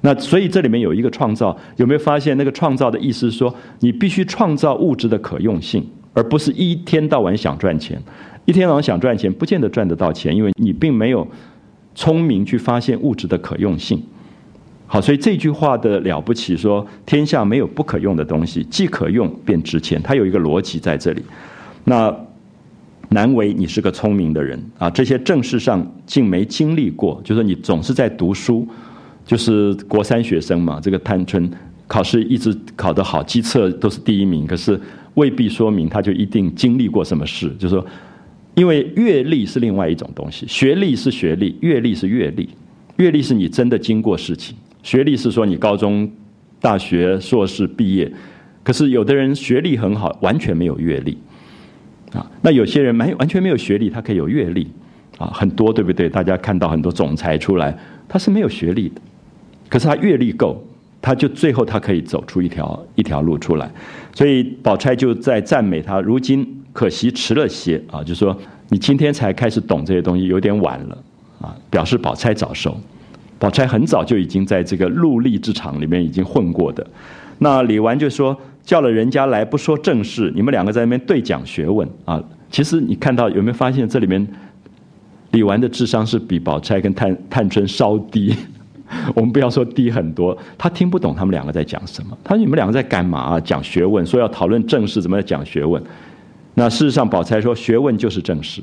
[0.00, 8.00] 那所以这里面有一个创造，有没有发现那个创造的意思是说，你必须创造物质的可用性，而不是一天到晚想赚钱。
[8.46, 11.28] 一天到晚想赚钱，不见得赚得到钱，因为你并没有
[11.94, 14.02] 聪明去发现物质的可用性。
[14.88, 20.02] 好，所以这句话的了不起，说天下没有不可用的东西，既可用便值钱。
[20.02, 21.22] 它有一个逻辑在这里。
[21.84, 22.12] 那
[23.10, 28.66] 难为你是个聪明的人啊，这些正事上竟没经历过，就是你总是在读书。
[29.26, 31.50] 就是国三学生嘛，这个探春
[31.86, 34.80] 考试一直考得好，机测都是第一名，可是
[35.16, 37.54] 未必说明他就一定经历过什么事。
[37.58, 37.84] 就是说，
[38.54, 42.48] 因为阅历是另外一种东西，学历是学历，阅历是阅历，
[42.96, 44.56] 阅历是你真的经过事情，
[44.88, 46.10] 学历是说你高中、
[46.62, 48.10] 大学、硕士毕业。
[48.62, 51.18] 可是有的人学历很好，完全没有阅历，
[52.14, 54.66] 啊，那有些人没完全没有学历，他可以有阅历，
[55.18, 56.08] 啊，很多对不对？
[56.08, 57.76] 大家看到很多总裁出来，
[58.08, 58.94] 他是没有学历的，
[59.68, 60.66] 可是他阅历够，
[61.02, 63.70] 他就最后他可以走出一条一条路出来。
[64.14, 68.34] 所以宝钗就在赞美他，如今可惜迟了些啊，就说
[68.70, 70.98] 你今天才开始懂这些东西，有点晚了
[71.42, 72.74] 啊，表示宝钗早熟。
[73.38, 76.86] 宝钗很早就已经在这个陆力之场里面已经混过的。
[77.38, 78.36] 那李纨就说。
[78.68, 82.22] 叫了人家来不说正事，你们两个在那边对讲学问啊！
[82.50, 84.28] 其实你看到有没有发现这里面
[85.30, 88.36] 李纨的智商是比宝钗跟探探春稍低？
[89.16, 92.18] 我们不要说低很多，他听不懂他们两个在讲什么。
[92.22, 93.40] 他说你们两个在干嘛啊？
[93.40, 95.82] 讲学问，说要讨论正事，怎么讲学问？
[96.52, 98.60] 那事实上，宝钗说学问就是正事。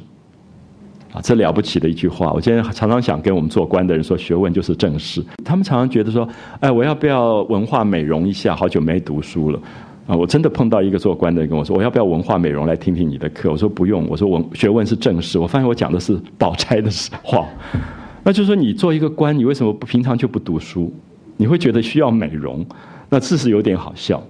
[1.16, 2.30] 啊，这了不起的一句话！
[2.34, 5.24] 我今天常常想跟我们做官的人说，学问就是正事。
[5.46, 6.28] 他们常常觉得说，
[6.60, 8.54] 哎，我要不要文化美容一下？
[8.54, 9.60] 好久没读书了。
[10.08, 16.92] 啊，我真的碰到一个做官的人跟我说：“我要不要文化美容来听听你的课？”我说：“不用。”我说：“文学问是正事。”我发现我讲的是宝钗的
[17.24, 17.48] 话，
[18.22, 20.94] 那就是说你做一个官，你为什么不平常就不读书？
[21.38, 22.64] 你会觉得需要美容，
[23.10, 24.22] 那这是有点好笑。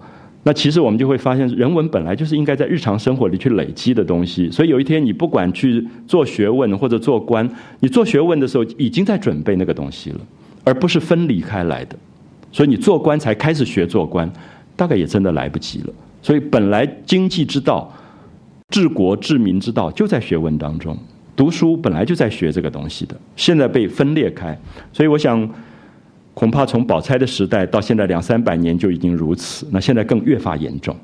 [0.46, 4.50] 那其实我们就会发现，人文本来就是应该在日常生活里去累积的东西。
[4.50, 7.50] 所以有一天你不管去做学问或者做官，
[7.82, 10.20] 你做学问的时候已经在准备那个东西了，
[10.64, 11.98] 而不是分离开来的。
[12.52, 14.32] 所以你做官才开始学做官。
[14.78, 17.89] 大概也真的来不及了，所以本来经济之道、
[18.68, 20.98] 治国治民之道就在学问当中，
[21.34, 24.60] 读书本来就在学这个东西的，现在被分裂开，
[24.91, 25.50] 所以我想，
[26.36, 30.96] 恐怕从宝钗的时代到现在两三百年就已经如此，那现在更越发严重，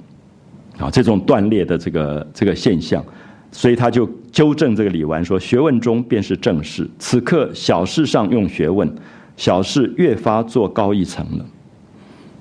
[0.78, 3.04] 啊，这种断裂的这个这个现象，
[3.52, 8.94] 所以他就纠正这个李纨说：学问中便是正事，此刻小事上用学问，
[9.36, 11.46] 小事越发做高一层了。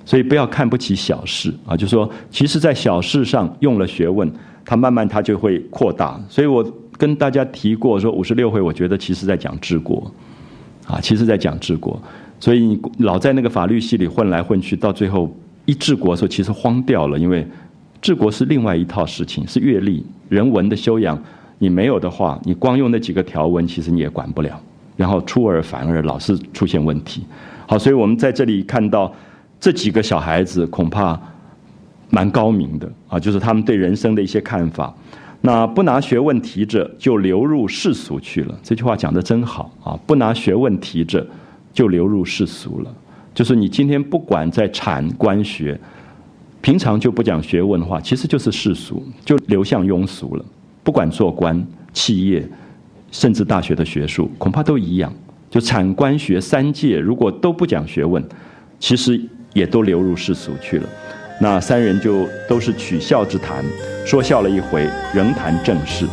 [0.05, 1.77] 所以不要看不起小事啊！
[1.77, 4.29] 就说，其实，在小事上用了学问，
[4.65, 6.21] 它慢慢它就会扩大。
[6.29, 6.65] 所以我
[6.99, 10.11] 跟大家提过说，五十六回，我觉得其实在讲治国，
[10.87, 12.01] 啊，其实在讲治国。
[12.41, 15.33] 所以你老在那个法律系里混来混去，到最后
[15.67, 17.19] 一治国的时候，其实荒掉了。
[17.19, 17.47] 因为
[18.03, 21.17] 治国是另外一套事情，是阅历、人文的修养。
[21.59, 24.61] 你没有的话，你光用那几个条文，其实你也管不了。
[24.97, 27.23] 然后出尔反尔，老是出现问题。
[27.67, 29.15] 好，所以我们在这里看到。
[29.63, 31.21] 这几个小孩子恐怕
[32.09, 34.91] 蛮高明的啊，就是他们对人生的一些看法。
[35.43, 38.59] 那不拿学问提着，就流入世俗去了。
[38.63, 39.93] 这句话讲的真好啊！
[40.07, 41.27] 不拿学问提着，
[41.73, 42.95] 就流入世俗了。
[43.35, 45.79] 就是你今天不管在产官学，
[46.61, 50.45] 平常就不讲学问的话，其实就是世俗，就流向庸俗了。
[50.83, 52.47] 不管做官、企业，
[53.11, 55.13] 甚至大学的学术，恐怕都一样。
[55.49, 58.25] 就产官学三界，如果都不讲学问，
[58.79, 59.21] 其实。
[59.53, 60.89] 也都流入世俗去了，
[61.41, 63.65] 那三人就都是取笑之谈，
[64.07, 66.07] 说笑了一回，仍谈正事。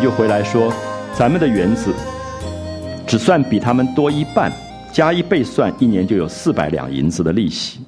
[0.00, 0.72] 就回来说
[1.14, 1.92] ：“咱们的园子
[3.06, 4.52] 只算比他们多一半，
[4.92, 7.80] 加一倍算，一年就有四百两银子的利息。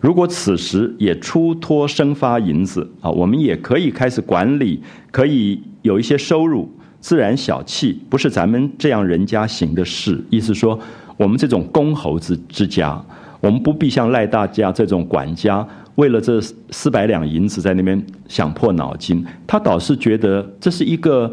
[0.00, 10.22] 如果此时也出托生发银子啊，我们也可以开始管理，可以有一些收入，自然小气不是咱们这样人家行的事。
[10.30, 10.78] 意思说，
[11.16, 13.02] 我们这种公侯之之家，
[13.40, 16.40] 我们不必像赖大家这种管家。”为了这
[16.70, 21.32] 四百两银子在那边想破脑筋，他倒是觉得这是一个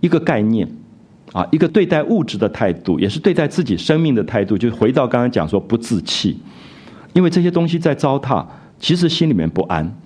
[0.00, 0.68] 一个概念，
[1.32, 4.56] 啊，一个对待物质的态度，也是对待自己生命的态度。
[4.56, 6.38] 就回到刚刚讲说不自弃，
[7.12, 8.44] 因为这些东西在糟蹋，
[8.78, 9.96] 其实心里面不安。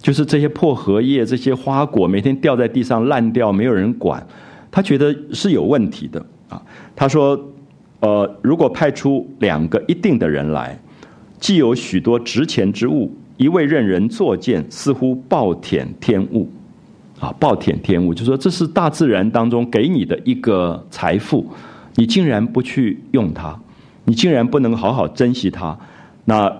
[0.00, 4.26] 就是这些破荷叶、这些花果，每天掉在地上烂掉，没有人管，
[4.70, 6.60] 他觉得是有问题的啊。
[6.94, 7.40] 他说，
[8.00, 10.78] 呃，如果派出两个一定的人来，
[11.40, 13.10] 既有许多值钱之物。
[13.36, 16.48] 一味任人作践，似乎暴殄天物，
[17.20, 21.46] 啊，暴殄天物，就说这是大自然当中给你的一个财富，
[21.94, 23.58] 你竟然不去用它，
[24.04, 25.78] 你竟然不能好好珍惜它。
[26.24, 26.52] 那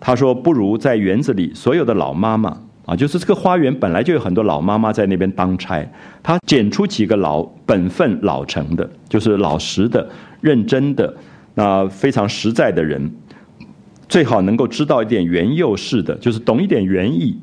[0.00, 5.86] 他说，不如在园子里所有的老妈妈啊，就是这个花园本来就有很多老妈妈在那边当差，
[6.22, 10.06] 他拣出几个老本分、老成的，就是老实的、
[10.40, 11.14] 认真的，
[11.54, 13.10] 那非常实在的人。
[14.06, 17.34] 最好能够知道一点园囿事的，就是懂一点园艺，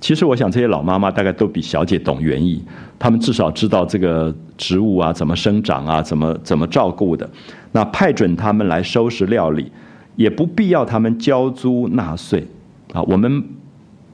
[0.00, 2.62] 其实我想这些老妈妈大概都比小姐懂园艺，
[2.98, 7.28] 她们至少知道这个植物啊怎么生长啊，怎么怎么照顾的。
[7.72, 9.70] 那派准他们来收拾料理，
[10.14, 12.46] 也不必要他们交租纳税
[12.92, 13.02] 啊。
[13.02, 13.42] 我们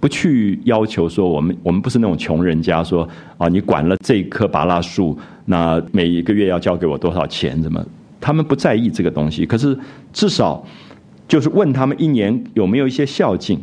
[0.01, 7.61] 不去要求说，我们我们不是那种穷人家，说啊你管了这棵芭拉树，那每一个月要交给我多少钱？
[7.63, 7.85] 怎么？
[8.21, 9.77] 他们不在意这个东西，可是
[10.13, 10.65] 至少
[11.27, 13.61] 就是问他们一年有没有一些孝敬。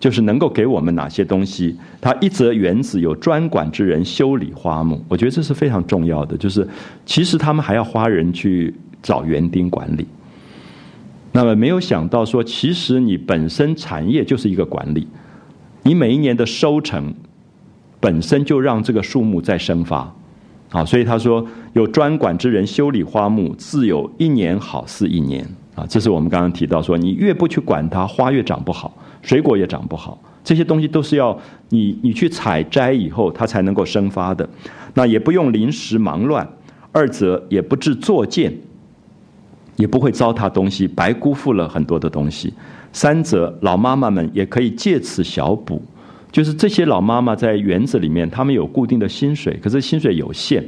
[0.00, 1.76] 就是能够给我们哪些东西？
[2.00, 6.36] 他一则园子有专管之人修理花木，我觉得这是非常重要的。
[6.36, 6.66] 就是
[7.04, 10.06] 其实他们还要花人去找园丁管理。
[11.32, 15.06] 那么没有想到说，其实你本身产业就是一个管理，
[15.82, 17.12] 你每一年的收成
[18.00, 20.14] 本身就让这个树木在生发。
[20.70, 25.44] 啊，所以他说有专管之人修理花木，自有一年好似一年。
[25.74, 28.94] 啊，这是我们刚刚提到说，你越不去管它，花越长不好。
[29.22, 31.38] 水果也长不好，这些东西都是要
[31.68, 34.48] 你你去采摘以后，它才能够生发的。
[34.94, 36.48] 那也不用临时忙乱，
[36.92, 38.52] 二则也不致作践，
[39.76, 42.52] 也不会糟蹋东西，白辜负了很多的东西。
[42.92, 45.80] 三则老妈妈们也可以借此小补，
[46.32, 50.64] 就是这些老妈妈在园子里面，他们有固定的薪水，可是薪水有限，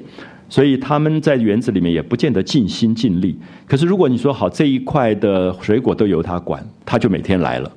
[0.48, 3.36] 所以他们在园子里面也不见得尽心尽力。
[3.66, 7.72] 可是如果你说好这一块的水果都由他管，他就每天来了。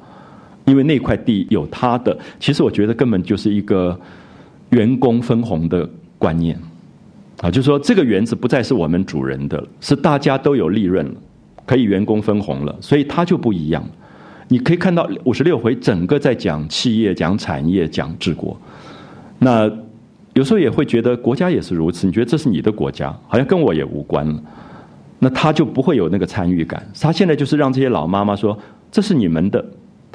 [0.65, 3.99] 因为那块地有他的，其实我觉得根本就是一个
[4.69, 5.87] 员工分红的
[6.17, 6.57] 观念，
[7.41, 11.13] 啊，就是说这个园子不再是我们主人的，是大家都有利润了，
[11.65, 13.83] 可以员工分红了，所以它就不一样。
[14.47, 18.57] 你可以看到五十六回整个在讲企业、讲产业、讲治国，
[19.39, 19.69] 那
[20.33, 24.41] 有时候也会觉得国家也是如此，你觉得这是你的国家，好像跟我也无关了，
[25.19, 26.81] 那他就不会有那个参与感。
[26.99, 28.57] 他现在就是让这些老妈妈说，
[28.89, 29.63] 这是你们的。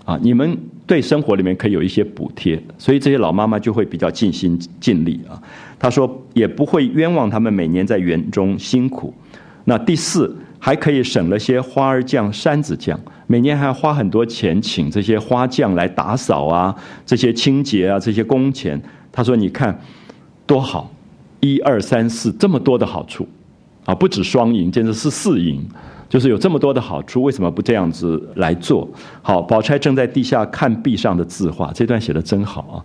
[0.08, 0.56] 啊，你们
[0.86, 5.36] 对生活里面可以有一些补贴，所以这些老妈妈就会比较尽心尽力啊。
[5.78, 9.12] 她说也不会冤枉他们每年在园中辛苦。
[9.66, 18.80] 那第四还可以省了些花儿匠、山子匠，每年还要花很多钱请这些花匠来打扫啊，这些清洁啊，这些工钱。
[19.12, 19.78] 她说你看
[20.46, 20.90] 多好，
[21.40, 23.28] 一二三四这么多的好处
[23.84, 25.62] 啊，不止双赢，简直是四赢。
[26.08, 28.88] 就是有这么多的好处，为什么不这样子来做？
[29.20, 32.76] 好，宝钗正在地下看壁上的字画，这段写的真好啊！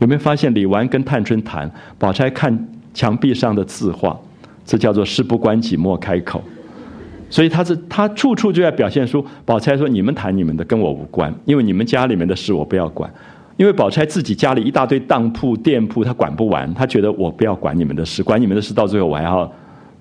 [0.00, 4.18] 有没有发现李纨跟探春谈，宝钗看墙壁上的字画，
[4.64, 6.42] 这叫做事不关己莫开口。
[7.28, 13.12] 所以他是他处处就在表现出，宝钗说你们谈你们的，跟我无关，因为你们家里面的事我不要管。
[13.56, 19.52] 因为宝钗自己家里一大堆当铺店铺，她管不完，她觉得我不要管你们的事，管你们的事到最后我还要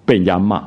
[0.05, 0.65] 被人家骂。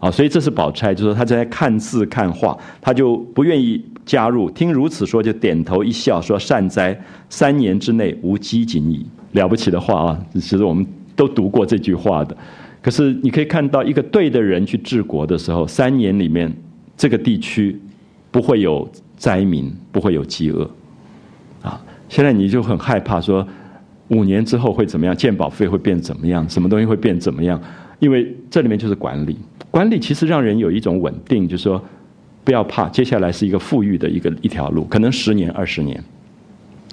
[0.00, 4.50] 啊，所以这是宝钗，就说她在看字看画，她就不愿意加入。
[4.50, 6.98] 听如此说，就点头一笑，说：“善哉，
[7.28, 10.20] 三年之内无饥馑矣。”了不起的话啊！
[10.34, 10.84] 其实我们
[11.14, 12.36] 都读过这句话的。
[12.82, 16.52] 可是你可以看到，一个对的人去治国的时候，三年里面
[16.96, 17.78] 这个地区
[18.30, 20.68] 不会有灾民，不会有饥饿。
[21.60, 23.46] 啊，现在你就很害怕说，
[24.08, 25.14] 五年之后会怎么样？
[25.14, 26.48] 鉴保费会变怎么样？
[26.48, 27.60] 什么东西会变怎么样？
[27.98, 29.38] 因为这里面就是管理。
[29.70, 31.82] 管理其实让人有一种稳定，就是说，
[32.42, 36.02] 不要怕，接下来是一个富裕的一个一条路，可能十年、二十年，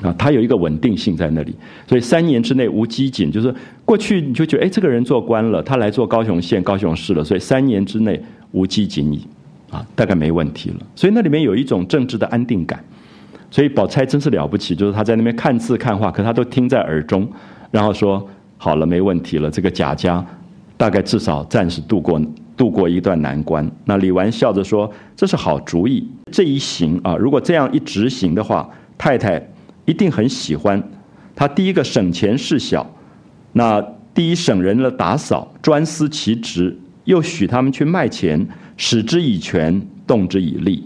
[0.01, 1.55] 啊，它有一个稳定性在那里。
[1.87, 3.53] 所以三年之内无机警，就是
[3.83, 8.21] 过去你就觉得，哎，这个人做官了，他来做高雄县、高雄市了，所以三年之内
[8.51, 9.25] 无机警矣，
[9.71, 10.77] 啊，大概没问题了。
[10.95, 12.83] 所以那里面有一种政治的安定感。
[13.49, 17.27] 所以宝钗真是了不起，就是他在那边看字看画，可他都听在耳中，
[17.71, 20.23] 然后说好了，没问题了，这个贾家
[20.75, 22.21] 大概至少暂时度过。
[22.57, 23.69] 度过一段难关。
[23.85, 29.41] 那李纨笑着说：“这是好主意，这一行啊，如果这样一执行的话，太太
[29.85, 30.81] 一定很喜欢。
[31.35, 32.85] 他第一个省钱事小，
[33.53, 33.79] 那
[34.13, 38.45] 第一省人的打扫，专司其职，又许他们去卖钱，
[38.75, 40.83] 使之以权，动之以利。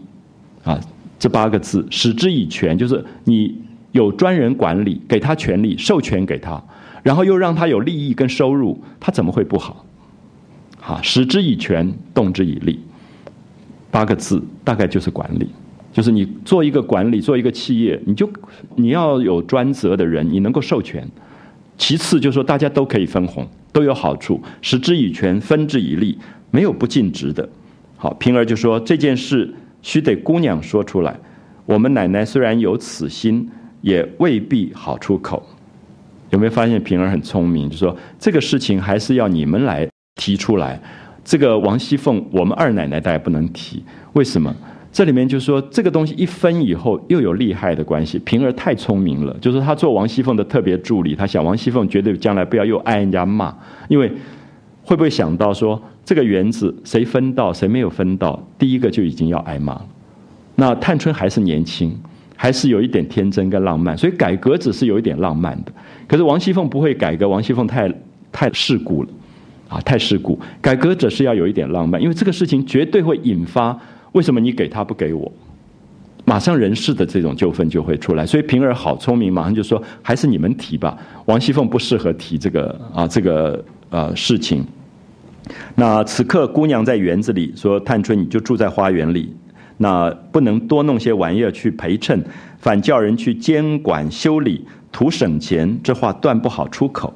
[0.64, 0.78] 啊，
[1.18, 3.58] 这八个字，使之以权，就是你
[3.94, 6.62] 有专人管理，给他权利，授权给他，
[7.02, 9.86] 然后又让他有利益跟收入，他怎么会不好？”
[10.82, 12.80] 啊，使之以权，动之以利，
[13.90, 15.48] 八个字大概就是管理，
[15.94, 18.30] 就是你做一个管理，做一个企业，你就
[18.76, 21.08] 你要有专责的人，你能够授权。
[21.78, 26.18] 其次就是说大家都可以分红，都有好处，使之以权，分之以利，
[26.50, 27.48] 没有不尽职的。
[27.96, 31.20] 好，平儿就说这件事须得姑娘说出来，
[31.66, 33.50] 我们奶奶虽然有此心，
[33.82, 35.42] 也未必好出口。
[36.32, 37.70] 有没有发现平儿很聪明？
[37.70, 39.88] 就说这个事情还是要你们来。
[40.16, 40.80] 提出来，
[41.24, 43.84] 这个王熙凤，我们二奶奶大家不能提，
[44.14, 44.54] 为什么？
[44.92, 48.20] 这里面就是说，这个东西一分以后又有利害的关系。
[48.20, 53.56] 平儿太聪明了，就是他做王熙凤的特别助理，他想王熙凤绝对将来不要又挨人家骂，
[53.88, 54.12] 因为
[54.84, 59.86] 会不会想到说这个园子谁分到谁没有分到，第一个就已经要挨骂了。
[60.56, 61.98] 那探春还是年轻，
[62.36, 65.72] 还是有一点天真跟浪漫，所以改革只是有一点浪漫的。
[66.06, 67.90] 可是王熙凤不会改革，王熙凤太
[68.30, 69.10] 太世故了，
[69.72, 70.38] 啊，太世故。
[70.62, 73.80] 改革者是要有一点浪漫，因为这个事情绝对会引发。
[74.12, 75.32] 为什么你给他不给我？
[76.26, 80.98] 马上人事的这种纠纷就会出来，所以平儿好聪明，马上就说还是你们提吧。
[81.26, 84.66] 王熙凤不适合提这个啊，这个呃事情。
[85.76, 89.34] 那此刻姑娘在园子里说：“探春你就住在花园里，
[89.78, 92.22] 那不能多弄些玩意儿去陪衬，
[92.60, 97.14] 反叫人去监管修理，图省钱。”这话断不好出口。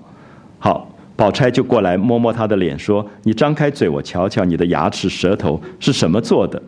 [0.58, 0.89] 好。
[1.16, 6.61] 宝钗就过来摸摸她的脸，说：“你张开嘴，我瞧瞧你的牙齿、舌头是什么做的。”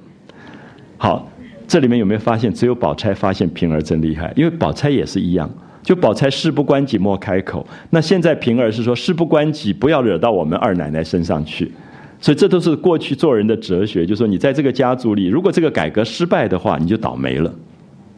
[0.97, 1.29] 好，
[1.67, 2.53] 这里面有没有发现？
[2.53, 5.49] 只有宝钗发现平儿真厉害，因为宝钗也是一样。
[5.83, 11.71] 就宝钗事不关己莫开口，那现在平儿是说事不关己，不要惹到我们二奶奶身上去。
[12.19, 17.53] 所以这都是过去做人的哲学，就是说你在这个家族里，如果这个改革失败的话，你就倒霉了，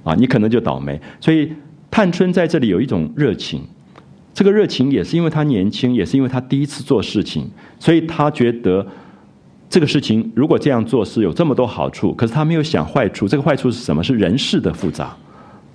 [0.03, 0.99] 啊，你可能就倒霉。
[1.19, 1.51] 所以
[1.91, 3.61] 探春在这里有一种热情。
[4.39, 7.45] 这个热情也是因为他年轻，也是因为他第一次做事情，
[7.77, 8.87] 所以他觉得
[9.69, 13.27] 这个事情如果这样做是有这么多好处，可是他没有想坏处。
[13.27, 14.01] 这个坏处是什么？
[14.01, 15.13] 是人事的复杂，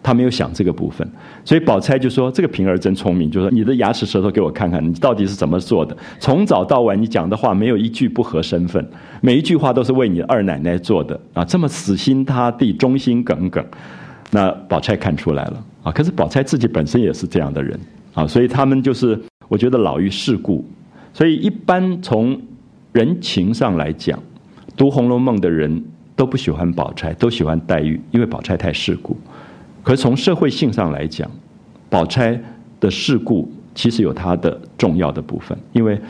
[0.02, 1.06] 他没有想这个部分。
[1.44, 5.94] 所以宝钗就说：“这个平儿真聪明，就说你的牙齿舌头给我看看，你到底是怎么做的？
[6.18, 8.82] 从早到晚你讲的话没有一句不合身份，
[9.20, 11.44] 每一句话都是为你二奶奶做的啊！
[11.44, 13.62] 这么死心塌地、忠心耿耿，
[14.30, 15.92] 那宝钗看出来了啊！
[15.92, 17.78] 可是宝钗自己本身也是这样的人。”
[18.14, 20.64] 啊，所以他们就是，我觉得老于世故，
[21.12, 22.40] 所以一般从
[22.92, 24.18] 人情上来讲，
[24.76, 25.84] 读《红楼梦》的人
[26.16, 29.16] 都不喜欢宝钗，都喜欢黛玉，因为宝钗太世故。
[29.82, 31.30] 可是从社会性上来讲，
[31.90, 32.40] 宝钗
[32.80, 36.00] 的世故其实有它的重要的部分，因为。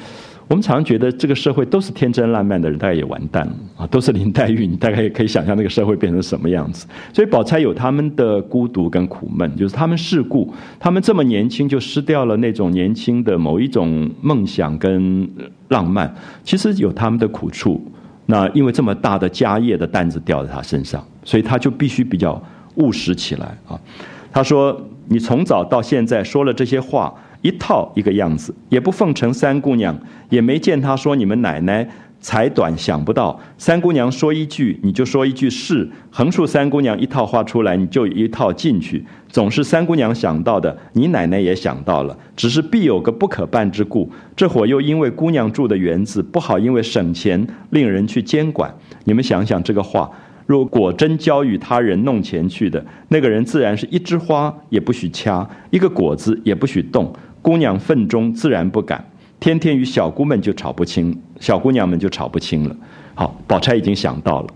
[0.47, 3.86] 我们常常觉得这个社会都是天真烂漫的人，大概也完蛋了啊！
[3.86, 6.86] 都是林黛玉，你大概也可以想象那个社会变成什么样子。
[7.14, 15.26] 所以宝钗有他们的孤独跟苦闷，就是他们世故，他们这么年轻就失掉了那种年轻的某一种梦想跟
[15.68, 17.82] 浪漫，其实有他们的苦处。
[18.26, 22.41] 那因为这么大的家业的担子掉在他身上，所以他就必须比较
[22.75, 23.80] 务实起来啊。
[24.30, 27.12] 他说：“你从早到现在说了这些话。”
[27.45, 29.95] 一套一个样子，也不奉承三姑娘，
[30.30, 31.87] 也没见她说你们奶奶
[32.18, 33.38] 才短想不到。
[33.58, 39.04] 三姑娘说一句，你就说一句是；横竖三姑娘一套话出来，你就一套进去。
[39.29, 44.11] 总是三姑娘想到的，你奶奶也想到了，只是必有个不可办之故。
[44.34, 48.75] 这会儿又因为姑娘住的园子不好，因为省钱令人去监管。
[49.04, 50.11] 你们想想这个话。
[50.46, 57.11] 若果真交与他人弄钱去的，那个人自然是一枝花也不许掐，一个果子也不许动。
[57.45, 59.04] 姑娘愤中自然不敢，
[59.38, 62.75] 天天与小姑们就吵不清，小姑娘们就吵不清了。
[63.14, 64.46] 好，宝钗已经想到了，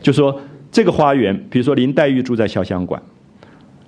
[0.00, 0.34] 就说
[0.72, 3.00] 这个花园，比如说林黛玉住在潇湘馆，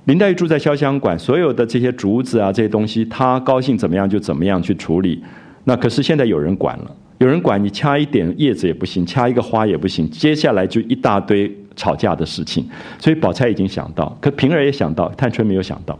[0.04, 5.24] 林黛玉住在潇湘馆，所有的这些竹子啊这些东西，她高兴怎么样就怎么样去处理。
[5.64, 6.96] 那可是现在有人管了。
[7.16, 12.66] 有人管你掐一点叶子也不行，掐一个花也不行，接下来就一大堆吵架的事情。
[12.98, 15.98] 所以宝钗已经想到，可平儿也想到，探春没有想到。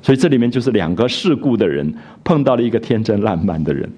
[0.00, 1.92] 所以这里面就是两个世故的人
[2.22, 3.88] 碰到了一个天真烂漫的人。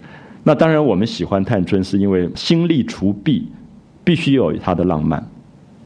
[0.42, 3.46] 那当然，我们喜欢探春是因为心力除弊，
[4.02, 5.22] 必须有她的浪漫，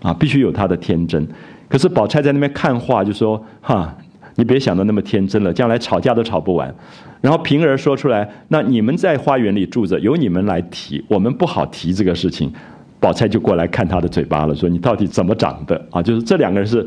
[0.02, 1.26] 啊，必须有她的天真。
[1.68, 3.92] 可是宝钗在那边看话，就说：“哈，
[4.36, 6.72] 你别想的那么天真了，将来吵架都吵不完。”
[7.20, 12.52] 然后平儿说出来：“那你们在花园里住着，由你们来提，我们不好提这个事情。”
[13.00, 16.86] 宝钗就过来看他的嘴巴了，说：“你到底怎么长的？”啊，就是这两个人是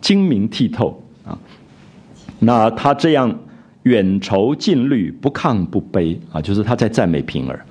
[0.00, 1.38] 精明剔透啊。
[2.40, 3.32] 那他这样
[3.84, 7.64] 远愁近虑，不亢不悲啊，就是他在赞美平儿。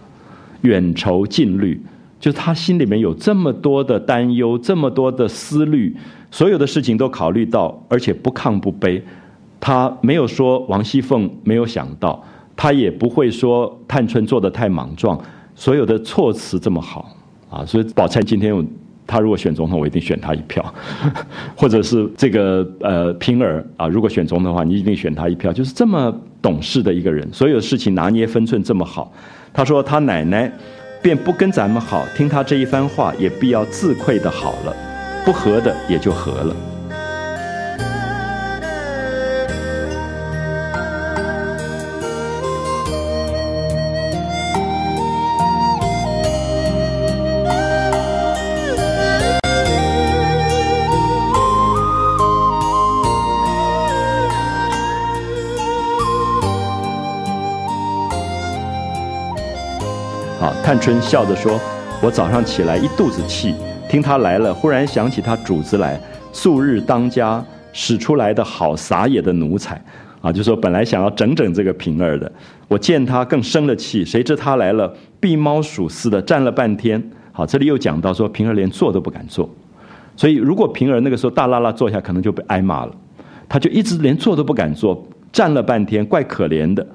[0.62, 1.82] 远愁近虑，
[2.20, 5.96] 就是他心里面有这么多的担忧，这么多的思虑，
[6.32, 9.02] 所有的事情都考虑到，而且不亢不悲。
[9.60, 12.24] 他没有说王熙凤没有想到，
[12.56, 15.20] 他也不会说探春做的太莽撞，
[15.56, 17.16] 所有的措辞这么好
[17.50, 18.54] 啊，所以宝钗今天
[19.10, 20.64] 他如果选总统，我一定选他一票，
[21.57, 29.11] 或者是这个呃平儿啊，如果选总统的话，你一定选他一票，就是这么懂事的一个人，所有事情拿捏分寸这么好。
[29.52, 30.52] 他说他奶奶
[31.02, 34.76] 便不跟咱们好，听他这一番话也必要自愧的好了，
[35.26, 36.56] 不和的也就和了。
[60.70, 61.60] 探春笑着说
[62.00, 63.56] ：“我早上起来一肚子气，
[63.90, 66.00] 听他来了，忽然想起他主子来，
[66.32, 67.44] 素日当家
[67.74, 69.84] 使出来的好撒野的奴才，
[70.22, 72.32] 啊，就说本来想要整整这个平儿的，
[72.68, 77.04] 我见他更生了气，谁知他来了，避猫鼠似的站了半天。
[77.32, 79.50] 好，这里又讲到说平儿连坐都不敢坐，
[80.16, 82.91] 所以如果平儿那个时候大拉拉坐下，可能就被挨骂了。
[83.48, 86.86] 他就一直连坐都不敢坐，站了半天，怪可怜的。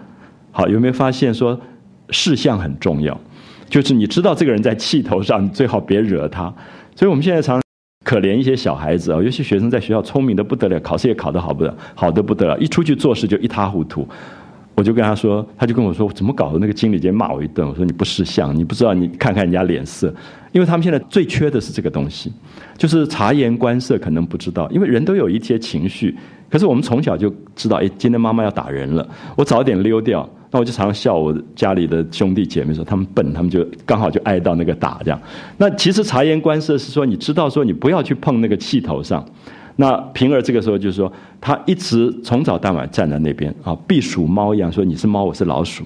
[0.53, 1.61] 好，有没有发现说
[2.11, 3.21] 事项很重要？
[3.75, 6.43] 就是你知道这个人在气头上，你最好别惹他。
[6.95, 7.61] 所以我们现在常
[8.05, 14.07] 可怜一些小孩子啊，尤其学生在学校聪明的不得了，考试也考得好不得，好的不得了，一出去做事就一塌糊涂。
[14.77, 16.59] 我就跟他说，他就跟我说怎么搞的？
[16.61, 17.67] 那个经理直接骂我一顿。
[17.67, 20.15] 我说你不识相，你不知道你看看人家脸色，
[20.53, 22.33] 因为他们现在最缺的是这个东西，
[22.79, 26.17] 就是察言观色，可能不知道，因为人都有一些情绪。
[26.49, 29.05] 可是我们从小就知道，哎，今天妈妈要打人了，
[29.37, 30.29] 我早点溜掉。
[30.55, 35.21] 那我就常常笑我家里的兄弟姐妹说他们笨，他们就刚好就挨到那个打这样。
[35.59, 39.27] 那其实察言观色是说，你知道说你不要去碰那个气头上。
[39.75, 45.83] 那平儿这个时候就是说，他一直从早到晚站在那边啊，避鼠猫一样说你是猫，我是老鼠。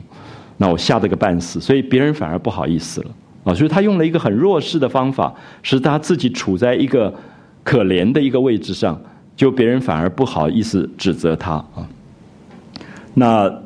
[0.59, 3.11] 那我吓得个半死，所以别人反而不好意思了
[3.45, 3.55] 啊。
[3.55, 7.15] 所以他用了一个很弱势的方法，使他自己处在一个
[7.65, 9.01] 可怜的一个位置上，
[9.35, 11.89] 就别人反而不好意思指责他啊。
[13.15, 13.63] 那。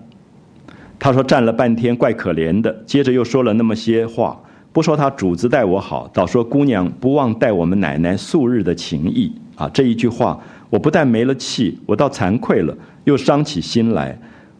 [1.02, 2.72] 他说站了半天，怪可怜的。
[2.86, 4.40] 接着又说了那么些话，
[4.72, 9.68] 不说他主子待我好，倒说姑娘不忘待我们奶奶素日的情谊啊。
[9.74, 10.38] 这一句话，
[10.70, 12.72] 我不但没了气，我倒惭愧了，
[13.02, 14.16] 又伤起心来。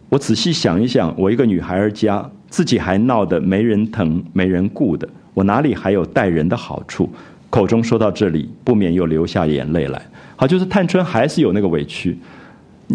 [0.09, 7.09] 我仔细想一想，我一个女孩儿家，自己还闹得没人疼、没人顾的，我哪里还有待人的好处？
[7.51, 10.03] 口中说到这里，不免又流下眼泪来。
[10.35, 12.19] 好，就是探春还是有那个委屈，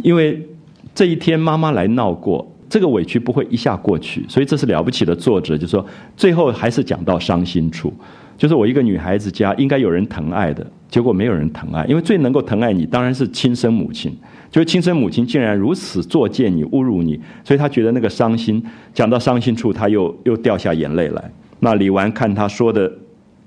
[0.03, 0.45] 因为
[0.93, 2.45] 这一天妈妈来闹过。
[2.69, 5.85] 这个委屈不会一下过去，所以这是了不起的作者，就是说
[6.15, 7.93] 最后还是讲到伤心处，
[8.37, 14.13] 就是我一个女孩子家应该有人疼爱的，结果没有人疼爱，因为最能够疼爱你当然是亲生母亲，
[14.51, 18.61] 就是亲生母亲竟然如此作践你、侮辱你，所以他觉得那个伤心，
[18.93, 21.31] 讲到伤心处，他又又掉下眼泪来。
[21.59, 22.91] 那李纨看他说的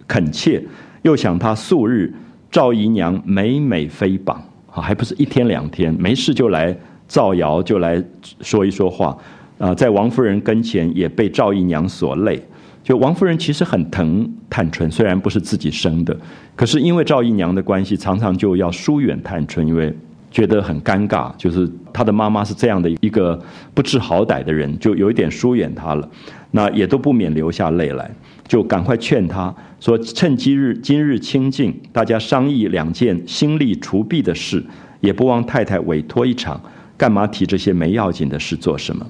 [0.09, 0.63] 恳切，
[1.03, 2.13] 又想他素日
[2.51, 4.43] 赵姨娘每每飞榜
[4.73, 6.75] 啊，还不是一天两天，没事就来。
[7.11, 8.01] 造谣就来
[8.41, 9.19] 说一说话，
[9.59, 12.41] 啊，在王夫人跟前也被赵姨娘所累。
[12.85, 16.17] 就王夫人其实很疼探春，虽然不是自己生的，
[16.55, 19.93] 可是因为赵姨娘的关系，常常就要疏远探春，因为
[20.31, 21.33] 觉得很尴尬。
[21.37, 23.37] 就是她的妈妈是这样的一个
[23.75, 26.09] 不知好歹的人，就有一点疏远她了。
[26.53, 28.09] 那也都不免流下泪来，
[28.47, 34.65] 就赶快劝她说：“趁今日今日清静，大家商议两件心力除弊的事，
[35.01, 36.61] 也不忘太太委托一场。”
[37.01, 39.07] 干嘛提这些没要紧的事做什么？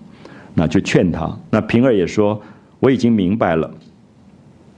[0.54, 1.36] 那就劝他。
[1.50, 2.40] 那平儿也说
[2.78, 3.68] ：“我已经明白了，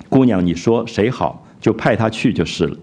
[0.09, 2.76] 姑娘，你说谁好就派他去就是了。”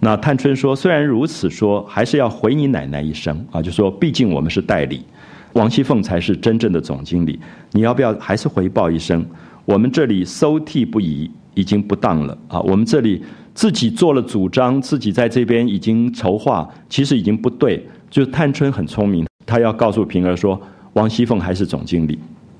[0.00, 5.04] 那探春说：“虽然如此说，还是要回你奶奶一声啊，就说毕竟我们是代理，
[5.52, 7.38] 王熙凤才是真正的总经理，
[7.72, 9.22] 你要不要还是回报一声？
[9.66, 12.58] 我们这里搜替不已，已经不当了啊！
[12.60, 13.22] 我们这里
[13.52, 17.86] 自己做了主张，自己在这边已经筹划，其实已经不对。
[18.08, 20.60] 就探春很聪明。”他要告诉平儿说，
[20.94, 22.18] 王熙凤还是总经理，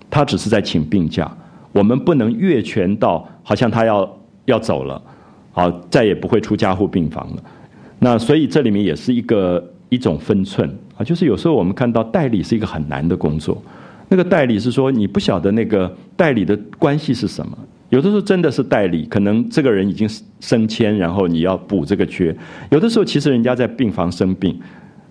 [0.09, 1.31] 他只是在请病假，
[1.73, 5.03] 我们不能越权到好像他要要走了，
[5.53, 7.43] 好再也不会出加护病房了。
[7.99, 13.61] 那所以这里面也是一个一种分寸啊，就是有时候我们看到代理是一个很难的工作，
[14.09, 17.59] 那个代理是说你不晓得那个代理的关系是什么，
[17.89, 20.09] 有的时候真的是代理，可能这个人已经
[20.41, 22.37] 升迁，然后你要补这个缺，
[22.71, 24.57] 有的时候其实人家在病房生病。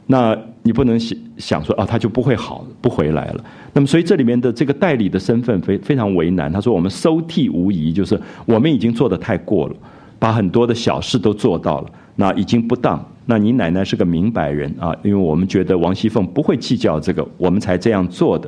[0.08, 3.44] 那你不能想想说啊，他就不会好，不回来了。
[3.74, 6.52] 那么，所以这里面的这个代理的身份非非常为难。
[6.52, 9.76] 他说：“我们收替无疑，就是我们已经做的太过了，
[10.20, 13.04] 把很多的小事都做到了，那已经不当。
[13.26, 18.48] 那你奶奶是个明白人啊，因为我们觉得王熙凤不会计较这个，我们才这样做的。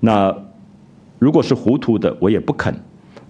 [0.00, 0.34] 那
[1.20, 2.74] 如果是糊涂的，我也不肯。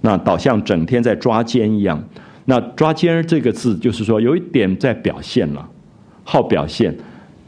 [0.00, 2.02] 那倒像整天在抓奸一样。
[2.46, 5.68] 那抓奸这个字，就是说有一点在表现了，
[6.24, 6.96] 好表现。”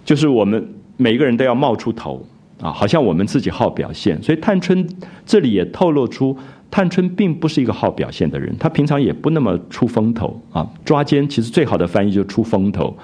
[0.05, 0.67] 就是我们
[0.97, 2.27] 每一个人都要冒出头
[2.61, 4.87] 啊，好像我们自己好表现，所以探春
[5.25, 6.37] 这里也透露出，
[6.71, 10.69] 探春并不是一个好表现的人，她平常也不那么出风头啊。
[10.85, 12.97] 抓奸其实最好的翻译就是出风头。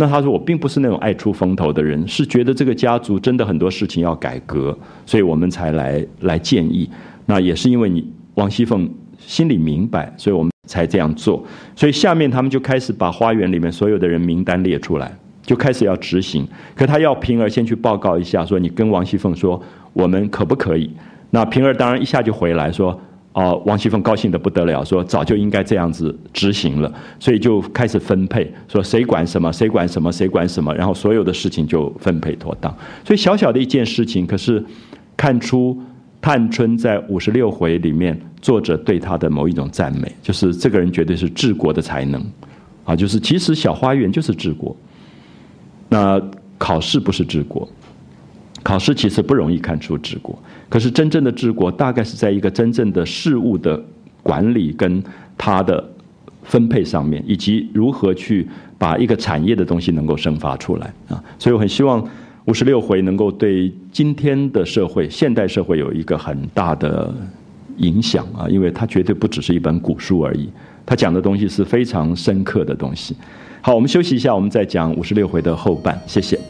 [0.00, 6.88] 那他说我并不是那种爱出风头的人，是觉得这个家族真的很多事情要改革，所以我们才来来建议。
[7.26, 8.88] 那也是因为你王熙凤
[9.18, 11.44] 心里明白，所以我们才这样做。
[11.74, 15.18] 所以下面他们就开始把花园里面所有的人名单列出来。
[15.48, 19.58] 就开始要执行，可他要平儿先去报告一下，说你跟王熙凤说，
[19.94, 20.90] 我们可不可以？
[21.30, 23.00] 那平儿当然一下就回来说，
[23.32, 32.70] 哦，王熙凤高兴的不得了，说早就应该这样子执行了，所以就开始分配，说谁管什么，谁管什么，谁管什么，然后所有的事情就分配妥当。
[33.02, 34.62] 所以小小的一件事情，可是
[35.16, 35.80] 看出
[36.20, 42.22] 探春在五十六回里面作者对她的某一种赞美，就是这个人绝对是治国的才能，
[42.84, 44.76] 啊，就是其实小花园就是治国，
[45.88, 46.20] 那
[46.56, 47.68] 考试不是治国。
[48.62, 50.36] 考试其实不容易看出治国，
[50.68, 53.82] 可是真正的治国大概是在一个真正的事物的
[54.22, 55.02] 管理跟
[55.38, 55.82] 它的
[56.42, 58.46] 分配上面，以及如何去
[58.76, 61.22] 把一个产业的东西能够生发出来啊。
[61.38, 62.06] 所以我很希望
[62.46, 67.14] 五十六回能够对今天的社会、现代社会有一个很大的
[67.78, 70.50] 影响啊，因为它绝对不只是一本古书而已，
[70.84, 73.16] 它讲的东西是非常深刻的东西。
[73.68, 76.40] 好，我们休息一下，我们再讲五十六回的后半，谢谢。